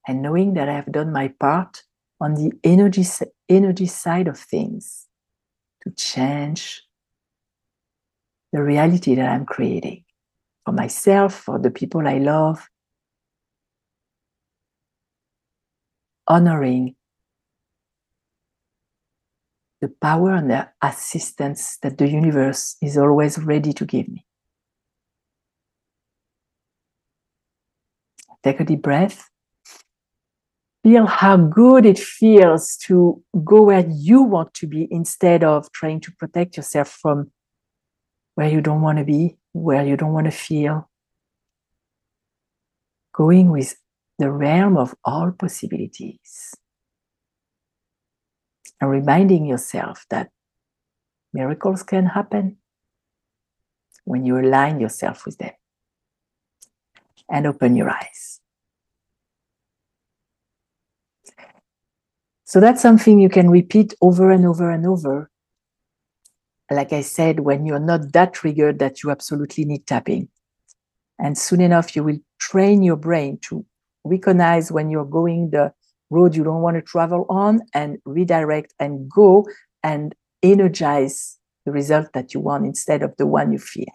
And 0.08 0.22
knowing 0.22 0.54
that 0.54 0.70
I 0.70 0.74
have 0.74 0.92
done 0.92 1.12
my 1.12 1.34
part 1.40 1.84
on 2.22 2.36
the 2.36 2.54
energy, 2.64 3.04
energy 3.50 3.86
side 3.88 4.28
of 4.28 4.40
things 4.40 5.08
to 5.84 5.92
change 5.92 6.84
the 8.54 8.64
reality 8.64 9.16
that 9.16 9.30
I'm 9.30 9.46
creating 9.46 10.06
for 10.66 10.72
myself, 10.72 11.34
for 11.34 11.60
the 11.60 11.72
people 11.72 12.08
I 12.08 12.20
love, 12.20 12.70
honoring 16.28 16.96
the 19.82 19.90
power 20.02 20.34
and 20.34 20.50
the 20.50 20.70
assistance 20.82 21.78
that 21.82 21.98
the 21.98 22.08
universe 22.08 22.78
is 22.82 22.98
always 22.98 23.38
ready 23.38 23.74
to 23.74 23.86
give 23.86 24.08
me. 24.08 24.26
Take 28.44 28.60
a 28.60 28.64
deep 28.64 28.82
breath. 28.82 29.30
Feel 30.84 31.06
how 31.06 31.38
good 31.38 31.86
it 31.86 32.00
feels 32.00 32.78
to 32.78 33.22
go 33.44 33.64
where 33.64 33.86
you 33.90 34.22
want 34.22 34.54
to 34.56 34.68
be 34.68 34.88
instead 34.90 35.44
of 35.44 35.72
trying 35.72 36.00
to 36.02 36.12
protect 36.14 36.56
yourself 36.56 36.88
from 36.90 37.32
where 38.36 38.50
you 38.50 38.62
don't 38.62 38.82
want 38.82 39.00
to 39.00 39.04
be, 39.04 39.36
where 39.52 39.86
you 39.86 39.98
don't 39.98 40.14
want 40.14 40.26
to 40.26 40.32
feel. 40.32 40.90
Going 43.14 43.50
with 43.52 43.76
the 44.18 44.32
realm 44.32 44.78
of 44.78 44.96
all 45.04 45.32
possibilities 45.32 46.54
and 48.80 48.90
reminding 48.90 49.46
yourself 49.46 50.06
that 50.10 50.30
miracles 51.34 51.84
can 51.84 52.06
happen 52.06 52.58
when 54.06 54.26
you 54.26 54.38
align 54.38 54.80
yourself 54.80 55.26
with 55.26 55.38
them. 55.38 55.52
And 57.30 57.46
open 57.46 57.76
your 57.76 57.90
eyes. 57.90 58.40
So 62.46 62.62
that's 62.62 62.82
something 62.82 63.20
you 63.20 63.28
can 63.28 63.50
repeat 63.50 63.94
over 64.00 64.32
and 64.32 64.46
over 64.46 64.72
and 64.72 64.86
over. 64.86 65.30
Like 66.72 66.94
I 66.94 67.02
said, 67.02 67.42
when 67.42 67.66
you're 67.66 67.80
not 67.80 68.14
that 68.14 68.34
triggered 68.34 68.80
that 68.80 69.04
you 69.04 69.12
absolutely 69.12 69.66
need 69.66 69.86
tapping. 69.86 70.30
And 71.20 71.38
soon 71.38 71.60
enough, 71.60 71.94
you 71.98 72.06
will 72.06 72.20
train 72.40 72.84
your 72.84 72.96
brain 72.96 73.40
to 73.50 73.66
recognize 74.06 74.72
when 74.72 74.90
you're 74.90 75.04
going 75.04 75.50
the 75.50 75.74
road 76.10 76.36
you 76.36 76.44
don't 76.44 76.62
want 76.62 76.76
to 76.76 76.82
travel 76.82 77.26
on 77.30 77.62
and 77.74 77.98
redirect 78.06 78.74
and 78.80 79.10
go 79.10 79.46
and 79.84 80.16
energize 80.42 81.38
the 81.66 81.72
result 81.72 82.14
that 82.14 82.34
you 82.34 82.40
want 82.40 82.66
instead 82.66 83.04
of 83.04 83.16
the 83.18 83.26
one 83.26 83.52
you 83.52 83.60
fear. 83.60 83.86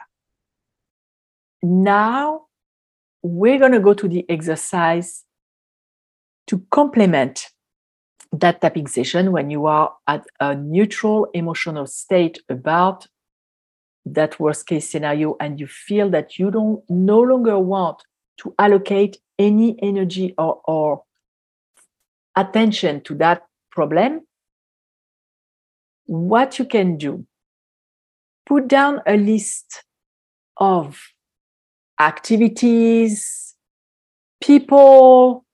Now, 1.62 2.42
we're 3.22 3.58
going 3.58 3.72
to 3.72 3.80
go 3.80 3.94
to 3.94 4.08
the 4.08 4.26
exercise 4.28 5.24
to 6.48 6.62
complement 6.70 7.48
that 8.32 8.60
tapping 8.60 8.86
session 8.86 9.30
when 9.30 9.50
you 9.50 9.66
are 9.66 9.94
at 10.06 10.24
a 10.40 10.54
neutral 10.54 11.28
emotional 11.34 11.86
state 11.86 12.40
about 12.48 13.06
that 14.04 14.40
worst 14.40 14.66
case 14.66 14.90
scenario 14.90 15.36
and 15.38 15.60
you 15.60 15.66
feel 15.66 16.10
that 16.10 16.38
you 16.38 16.50
don't 16.50 16.82
no 16.88 17.20
longer 17.20 17.58
want 17.58 18.02
to 18.38 18.54
allocate 18.58 19.18
any 19.38 19.76
energy 19.82 20.34
or, 20.38 20.60
or 20.64 21.02
attention 22.36 23.02
to 23.02 23.14
that 23.16 23.42
problem, 23.70 24.22
what 26.06 26.58
you 26.58 26.64
can 26.64 26.96
do, 26.96 27.26
put 28.46 28.68
down 28.68 29.00
a 29.06 29.16
list 29.16 29.84
of 30.56 31.00
activities, 32.00 33.54
people, 34.42 35.44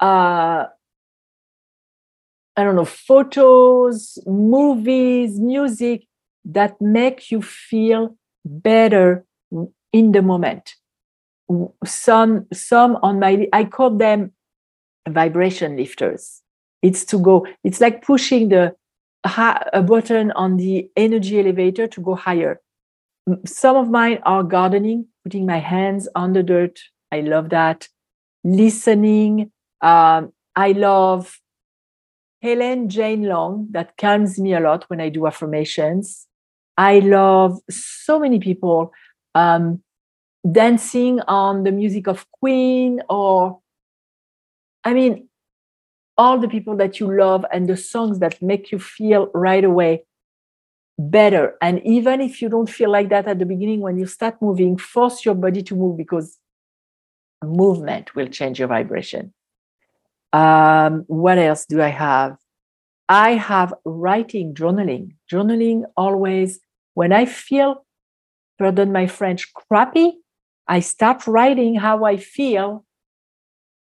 uh, 0.00 0.64
I 2.56 2.62
don't 2.62 2.76
know, 2.76 2.84
photos, 2.84 4.18
movies, 4.26 5.40
music 5.40 6.06
that 6.44 6.80
make 6.80 7.30
you 7.30 7.42
feel 7.42 8.16
better 8.44 9.24
in 9.92 10.12
the 10.12 10.22
moment. 10.22 10.74
Some, 11.84 12.46
some 12.52 12.96
on 13.02 13.18
my, 13.18 13.48
I 13.52 13.64
call 13.64 13.96
them 13.96 14.32
vibration 15.08 15.76
lifters. 15.76 16.42
It's 16.82 17.04
to 17.06 17.18
go, 17.18 17.46
it's 17.62 17.80
like 17.80 18.02
pushing 18.02 18.48
the 18.48 18.74
a 19.24 19.82
button 19.82 20.32
on 20.32 20.58
the 20.58 20.88
energy 20.96 21.40
elevator 21.40 21.86
to 21.86 22.00
go 22.00 22.14
higher. 22.14 22.60
Some 23.46 23.76
of 23.76 23.88
mine 23.88 24.18
are 24.24 24.42
gardening, 24.42 25.06
putting 25.24 25.46
my 25.46 25.58
hands 25.58 26.08
on 26.14 26.34
the 26.34 26.42
dirt. 26.42 26.78
I 27.10 27.20
love 27.20 27.48
that. 27.50 27.88
Listening. 28.44 29.50
Um, 29.80 30.32
I 30.54 30.72
love 30.72 31.40
Helen 32.44 32.90
Jane 32.90 33.22
Long, 33.22 33.68
that 33.70 33.96
calms 33.96 34.38
me 34.38 34.52
a 34.52 34.60
lot 34.60 34.84
when 34.90 35.00
I 35.00 35.08
do 35.08 35.26
affirmations. 35.26 36.26
I 36.76 36.98
love 36.98 37.58
so 37.70 38.18
many 38.18 38.38
people 38.38 38.92
um, 39.34 39.82
dancing 40.52 41.20
on 41.22 41.62
the 41.62 41.72
music 41.72 42.06
of 42.06 42.26
Queen 42.32 43.00
or 43.08 43.60
I 44.84 44.92
mean, 44.92 45.28
all 46.16 46.38
the 46.38 46.48
people 46.48 46.76
that 46.76 47.00
you 47.00 47.16
love 47.16 47.44
and 47.52 47.68
the 47.68 47.76
songs 47.76 48.18
that 48.20 48.40
make 48.40 48.70
you 48.70 48.78
feel 48.78 49.30
right 49.34 49.64
away 49.64 50.04
better. 50.98 51.56
And 51.60 51.82
even 51.84 52.20
if 52.20 52.40
you 52.40 52.48
don't 52.48 52.68
feel 52.68 52.90
like 52.90 53.08
that 53.08 53.26
at 53.26 53.38
the 53.38 53.46
beginning, 53.46 53.80
when 53.80 53.98
you 53.98 54.06
start 54.06 54.40
moving, 54.40 54.76
force 54.76 55.24
your 55.24 55.34
body 55.34 55.62
to 55.62 55.74
move 55.74 55.96
because 55.96 56.38
movement 57.42 58.14
will 58.14 58.28
change 58.28 58.58
your 58.58 58.68
vibration. 58.68 59.32
Um, 60.32 61.04
what 61.06 61.38
else 61.38 61.64
do 61.66 61.82
I 61.82 61.88
have? 61.88 62.36
I 63.08 63.32
have 63.32 63.74
writing, 63.84 64.54
journaling. 64.54 65.14
Journaling 65.30 65.84
always, 65.96 66.60
when 66.94 67.12
I 67.12 67.26
feel, 67.26 67.84
pardon 68.58 68.92
my 68.92 69.06
French, 69.06 69.52
crappy, 69.52 70.18
I 70.66 70.80
start 70.80 71.26
writing 71.26 71.74
how 71.74 72.04
I 72.04 72.16
feel 72.16 72.84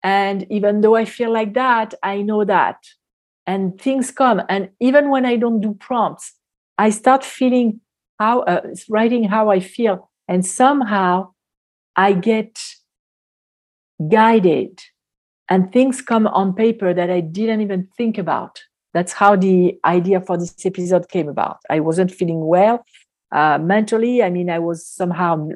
and 0.03 0.45
even 0.51 0.81
though 0.81 0.95
I 0.95 1.05
feel 1.05 1.31
like 1.31 1.53
that, 1.53 1.93
I 2.03 2.21
know 2.21 2.43
that. 2.43 2.77
And 3.47 3.79
things 3.79 4.11
come. 4.11 4.41
And 4.49 4.69
even 4.79 5.09
when 5.09 5.25
I 5.25 5.37
don't 5.37 5.61
do 5.61 5.73
prompts, 5.73 6.33
I 6.77 6.89
start 6.89 7.23
feeling 7.23 7.81
how, 8.19 8.41
uh, 8.41 8.61
writing 8.89 9.23
how 9.23 9.49
I 9.49 9.59
feel. 9.59 10.09
And 10.27 10.45
somehow 10.45 11.31
I 11.95 12.13
get 12.13 12.59
guided 14.09 14.81
and 15.49 15.71
things 15.71 16.01
come 16.01 16.27
on 16.27 16.53
paper 16.53 16.93
that 16.93 17.09
I 17.09 17.19
didn't 17.19 17.61
even 17.61 17.87
think 17.97 18.17
about. 18.17 18.61
That's 18.93 19.13
how 19.13 19.35
the 19.35 19.77
idea 19.85 20.21
for 20.21 20.37
this 20.37 20.65
episode 20.65 21.09
came 21.09 21.27
about. 21.27 21.57
I 21.69 21.79
wasn't 21.79 22.11
feeling 22.11 22.45
well 22.45 22.85
uh, 23.31 23.57
mentally. 23.57 24.23
I 24.23 24.29
mean, 24.29 24.49
I 24.49 24.59
was 24.59 24.85
somehow 24.87 25.49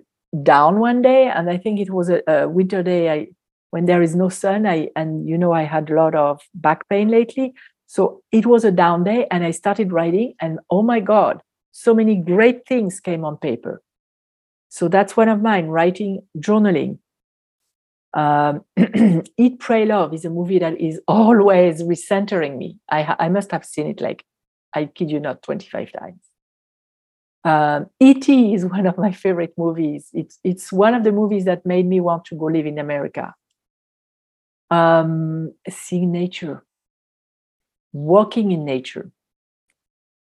down 0.43 0.79
one 0.79 1.01
day, 1.01 1.27
and 1.27 1.49
I 1.49 1.57
think 1.57 1.79
it 1.79 1.91
was 1.91 2.09
a, 2.09 2.21
a 2.27 2.49
winter 2.49 2.83
day. 2.83 3.11
I 3.11 3.27
when 3.71 3.85
there 3.85 4.01
is 4.01 4.15
no 4.15 4.29
sun 4.29 4.65
i 4.65 4.89
and 4.95 5.27
you 5.27 5.37
know 5.37 5.51
i 5.51 5.63
had 5.63 5.89
a 5.89 5.95
lot 5.95 6.15
of 6.15 6.41
back 6.53 6.87
pain 6.89 7.09
lately. 7.09 7.53
So 7.89 8.21
it 8.33 8.45
was 8.45 8.65
a 8.65 8.71
down 8.71 9.05
day 9.05 9.27
and 9.31 9.45
i 9.45 9.51
started 9.51 9.91
writing 9.93 10.33
and 10.41 10.59
oh 10.69 10.83
my 10.83 10.99
god 10.99 11.41
so 11.77 11.93
many 11.93 12.15
great 12.15 12.65
things 12.67 12.99
came 12.99 13.23
on 13.23 13.37
paper. 13.37 13.83
So 14.69 14.87
that's 14.87 15.15
one 15.15 15.29
of 15.29 15.43
mine 15.43 15.67
writing 15.67 16.21
journaling. 16.35 16.97
Um, 18.13 18.63
eat 19.37 19.59
pray 19.59 19.85
love 19.85 20.11
is 20.11 20.25
a 20.25 20.31
movie 20.31 20.57
that 20.57 20.81
is 20.81 20.99
always 21.07 21.83
recentering 21.83 22.57
me. 22.57 22.79
I, 22.89 23.15
I 23.19 23.29
must 23.29 23.51
have 23.51 23.63
seen 23.63 23.85
it 23.87 24.01
like 24.01 24.25
i 24.73 24.85
kid 24.85 25.11
you 25.11 25.19
not 25.19 25.43
25 25.43 25.91
times. 25.91 26.21
Um, 27.43 27.85
E.T. 27.99 28.53
is 28.55 28.65
one 28.75 28.87
of 28.87 28.97
my 28.97 29.11
favorite 29.11 29.53
movies. 29.55 30.09
It's 30.13 30.39
it's 30.43 30.73
one 30.73 30.95
of 30.95 31.03
the 31.03 31.11
movies 31.11 31.45
that 31.45 31.63
made 31.63 31.85
me 31.85 32.01
want 32.01 32.25
to 32.25 32.35
go 32.35 32.45
live 32.45 32.65
in 32.65 32.79
America 32.79 33.35
um, 34.69 35.53
seeing 35.69 36.11
nature, 36.11 36.65
walking 37.93 38.51
in 38.51 38.65
nature, 38.65 39.11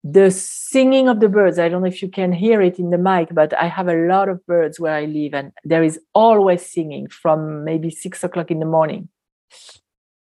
the 0.03 0.31
singing 0.31 1.09
of 1.09 1.19
the 1.19 1.29
birds. 1.29 1.59
I 1.59 1.69
don't 1.69 1.81
know 1.81 1.87
if 1.87 2.01
you 2.01 2.09
can 2.09 2.31
hear 2.31 2.61
it 2.61 2.79
in 2.79 2.89
the 2.91 2.97
mic, 2.97 3.29
but 3.33 3.53
I 3.57 3.67
have 3.67 3.87
a 3.87 4.07
lot 4.07 4.29
of 4.29 4.45
birds 4.45 4.79
where 4.79 4.93
I 4.93 5.05
live, 5.05 5.33
and 5.33 5.51
there 5.63 5.83
is 5.83 5.99
always 6.13 6.65
singing 6.65 7.07
from 7.07 7.63
maybe 7.63 7.89
six 7.89 8.23
o'clock 8.23 8.51
in 8.51 8.59
the 8.59 8.65
morning. 8.65 9.09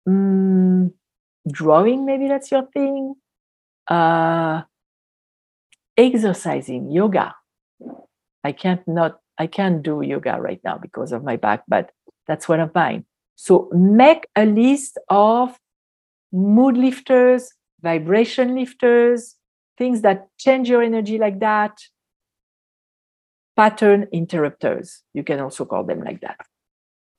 Mm, 0.07 0.93
drawing, 1.51 2.05
maybe 2.05 2.28
that's 2.28 2.51
your 2.51 2.66
thing. 2.74 3.16
Uh, 3.88 4.64
exercising, 5.97 6.91
yoga. 6.91 7.36
I 8.43 8.51
can't 8.53 8.88
not 8.88 9.20
I 9.38 9.47
can't 9.47 9.84
do 9.84 10.01
yoga 10.01 10.38
right 10.39 10.60
now 10.64 10.78
because 10.78 11.12
of 11.12 11.24
my 11.24 11.36
back, 11.36 11.64
but 11.68 11.91
that's 12.28 12.47
one 12.47 12.60
of 12.60 12.74
mine. 12.74 13.05
So 13.42 13.70
make 13.72 14.28
a 14.36 14.46
list 14.46 15.00
of 15.08 15.58
mood 16.34 16.76
lifters, 16.76 17.54
vibration 17.82 18.54
lifters, 18.54 19.38
things 19.78 20.02
that 20.02 20.28
change 20.38 20.68
your 20.68 20.84
energy 20.84 21.18
like 21.18 21.40
that, 21.40 21.78
pattern 23.56 24.08
interrupters. 24.12 25.04
You 25.14 25.24
can 25.24 25.40
also 25.40 25.64
call 25.64 25.86
them 25.86 26.04
like 26.04 26.20
that. 26.20 26.36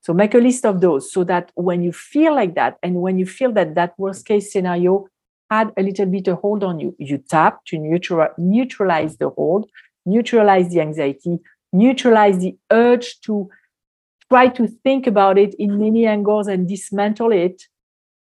So 0.01 0.13
make 0.13 0.35
a 0.35 0.37
list 0.37 0.63
of 0.63 0.79
those 0.79 1.11
so 1.11 1.23
that 1.23 1.51
when 1.55 1.81
you 1.81 1.91
feel 1.91 2.35
like 2.35 2.53
that 2.53 2.77
and 2.83 3.01
when 3.01 3.17
you 3.17 3.25
feel 3.25 3.51
that 3.53 3.73
that 3.73 3.95
worst 3.97 4.27
case 4.27 4.53
scenario 4.53 5.07
had 5.49 5.71
a 5.75 5.81
little 5.81 6.05
bit 6.05 6.27
of 6.27 6.37
hold 6.37 6.63
on 6.63 6.79
you, 6.79 6.95
you 6.99 7.17
tap 7.17 7.65
to 7.65 7.79
neutral, 7.79 8.27
neutralize 8.37 9.17
the 9.17 9.29
hold, 9.31 9.67
neutralize 10.05 10.69
the 10.69 10.81
anxiety, 10.81 11.39
neutralize 11.73 12.37
the 12.37 12.55
urge 12.71 13.19
to 13.21 13.49
try 14.31 14.47
to 14.47 14.65
think 14.65 15.07
about 15.07 15.37
it 15.37 15.53
in 15.55 15.77
many 15.77 16.07
angles 16.07 16.47
and 16.47 16.65
dismantle 16.65 17.33
it, 17.33 17.67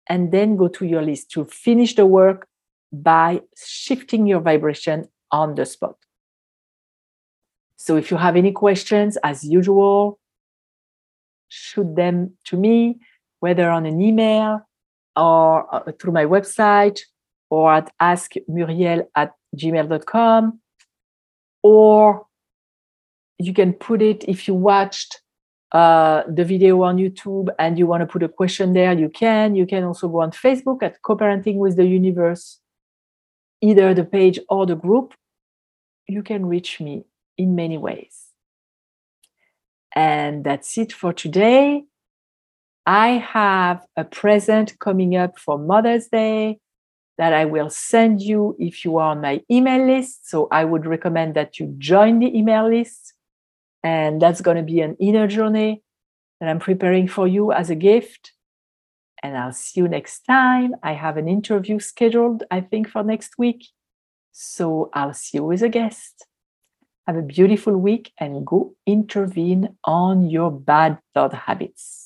and 0.09 0.31
then 0.31 0.55
go 0.55 0.69
to 0.69 0.87
your 0.87 1.03
list 1.03 1.33
to 1.33 1.45
finish 1.47 1.97
the 1.97 2.07
work 2.07 2.47
by 2.93 3.41
shifting 3.59 4.25
your 4.25 4.39
vibration 4.39 5.09
on 5.33 5.57
the 5.57 5.67
spot. 5.67 5.97
So 7.77 7.97
if 7.97 8.13
you 8.13 8.19
have 8.19 8.37
any 8.37 8.53
questions, 8.53 9.19
as 9.25 9.43
usual, 9.43 10.21
shoot 11.49 11.97
them 11.97 12.37
to 12.45 12.57
me, 12.57 13.01
whether 13.41 13.69
on 13.69 13.85
an 13.85 14.01
email 14.01 14.61
or 15.17 15.75
uh, 15.75 15.91
through 15.99 16.13
my 16.13 16.25
website 16.25 17.01
or 17.51 17.73
at 17.73 17.93
askmuriel 18.01 19.09
at 19.17 19.33
gmail.com. 19.57 20.61
Or 21.65 22.27
you 23.41 23.53
can 23.53 23.73
put 23.73 24.03
it 24.03 24.25
if 24.29 24.47
you 24.47 24.55
watched 24.55 25.21
uh, 25.73 26.23
the 26.29 26.45
video 26.45 26.83
on 26.83 26.97
YouTube 26.97 27.49
and 27.59 27.79
you 27.79 27.87
want 27.87 28.01
to 28.01 28.07
put 28.07 28.23
a 28.23 28.29
question 28.29 28.73
there, 28.73 28.93
you 28.93 29.09
can. 29.09 29.55
You 29.55 29.67
can 29.67 29.85
also 29.85 30.09
go 30.09 30.21
on 30.21 30.31
Facebook 30.31 30.83
at 30.83 31.03
Co-Parenting 31.03 31.57
with 31.57 31.77
the 31.77 31.87
Universe, 31.87 32.61
either 33.61 33.93
the 33.95 34.05
page 34.05 34.39
or 34.49 34.67
the 34.67 34.77
group. 34.77 35.15
You 36.07 36.23
can 36.23 36.47
reach 36.47 36.81
me 36.81 37.05
in 37.37 37.55
many 37.57 37.79
ways. 37.79 38.27
And 39.95 40.45
that's 40.45 40.79
it 40.79 40.93
for 40.93 41.13
today. 41.13 41.85
I 42.85 43.09
have 43.09 43.85
a 43.97 44.05
present 44.05 44.79
coming 44.79 45.17
up 45.17 45.39
for 45.39 45.59
Mother's 45.59 46.07
Day 46.07 46.61
that 47.19 47.33
I 47.33 47.47
will 47.47 47.71
send 47.71 48.21
you 48.23 48.55
if 48.59 48.85
you 48.85 48.99
are 48.99 49.11
on 49.11 49.23
my 49.23 49.43
email 49.51 49.85
list. 49.87 50.29
So 50.29 50.49
I 50.53 50.65
would 50.65 50.87
recommend 50.87 51.35
that 51.35 51.59
you 51.59 51.75
join 51.79 52.21
the 52.21 52.37
email 52.39 52.69
list. 52.69 53.15
And 53.87 54.21
that's 54.21 54.41
going 54.41 54.57
to 54.57 54.65
be 54.65 54.81
an 54.81 54.97
inner 54.99 55.29
journey 55.29 55.81
that 56.41 56.49
I'm 56.49 56.59
preparing 56.59 57.07
for 57.07 57.29
you 57.29 57.53
as 57.53 57.71
a 57.71 57.77
gift. 57.77 58.33
And 59.23 59.39
I'll 59.39 59.53
see 59.53 59.79
you 59.81 59.87
next 59.87 60.23
time. 60.23 60.75
I 60.83 60.95
have 60.95 61.17
an 61.17 61.29
interview 61.29 61.79
scheduled, 61.79 62.43
I 62.51 62.63
think, 62.63 62.89
for 62.89 63.05
next 63.05 63.39
week. 63.39 63.69
So 64.33 64.91
I'll 64.93 65.15
see 65.15 65.39
you 65.39 65.53
as 65.53 65.63
a 65.63 65.69
guest. 65.69 66.27
Have 67.07 67.17
a 67.17 67.23
beautiful 67.23 67.77
week 67.77 68.11
and 68.19 68.45
go 68.45 68.75
intervene 68.87 69.77
on 69.85 70.29
your 70.29 70.51
bad 70.51 70.99
thought 71.15 71.33
habits. 71.33 72.06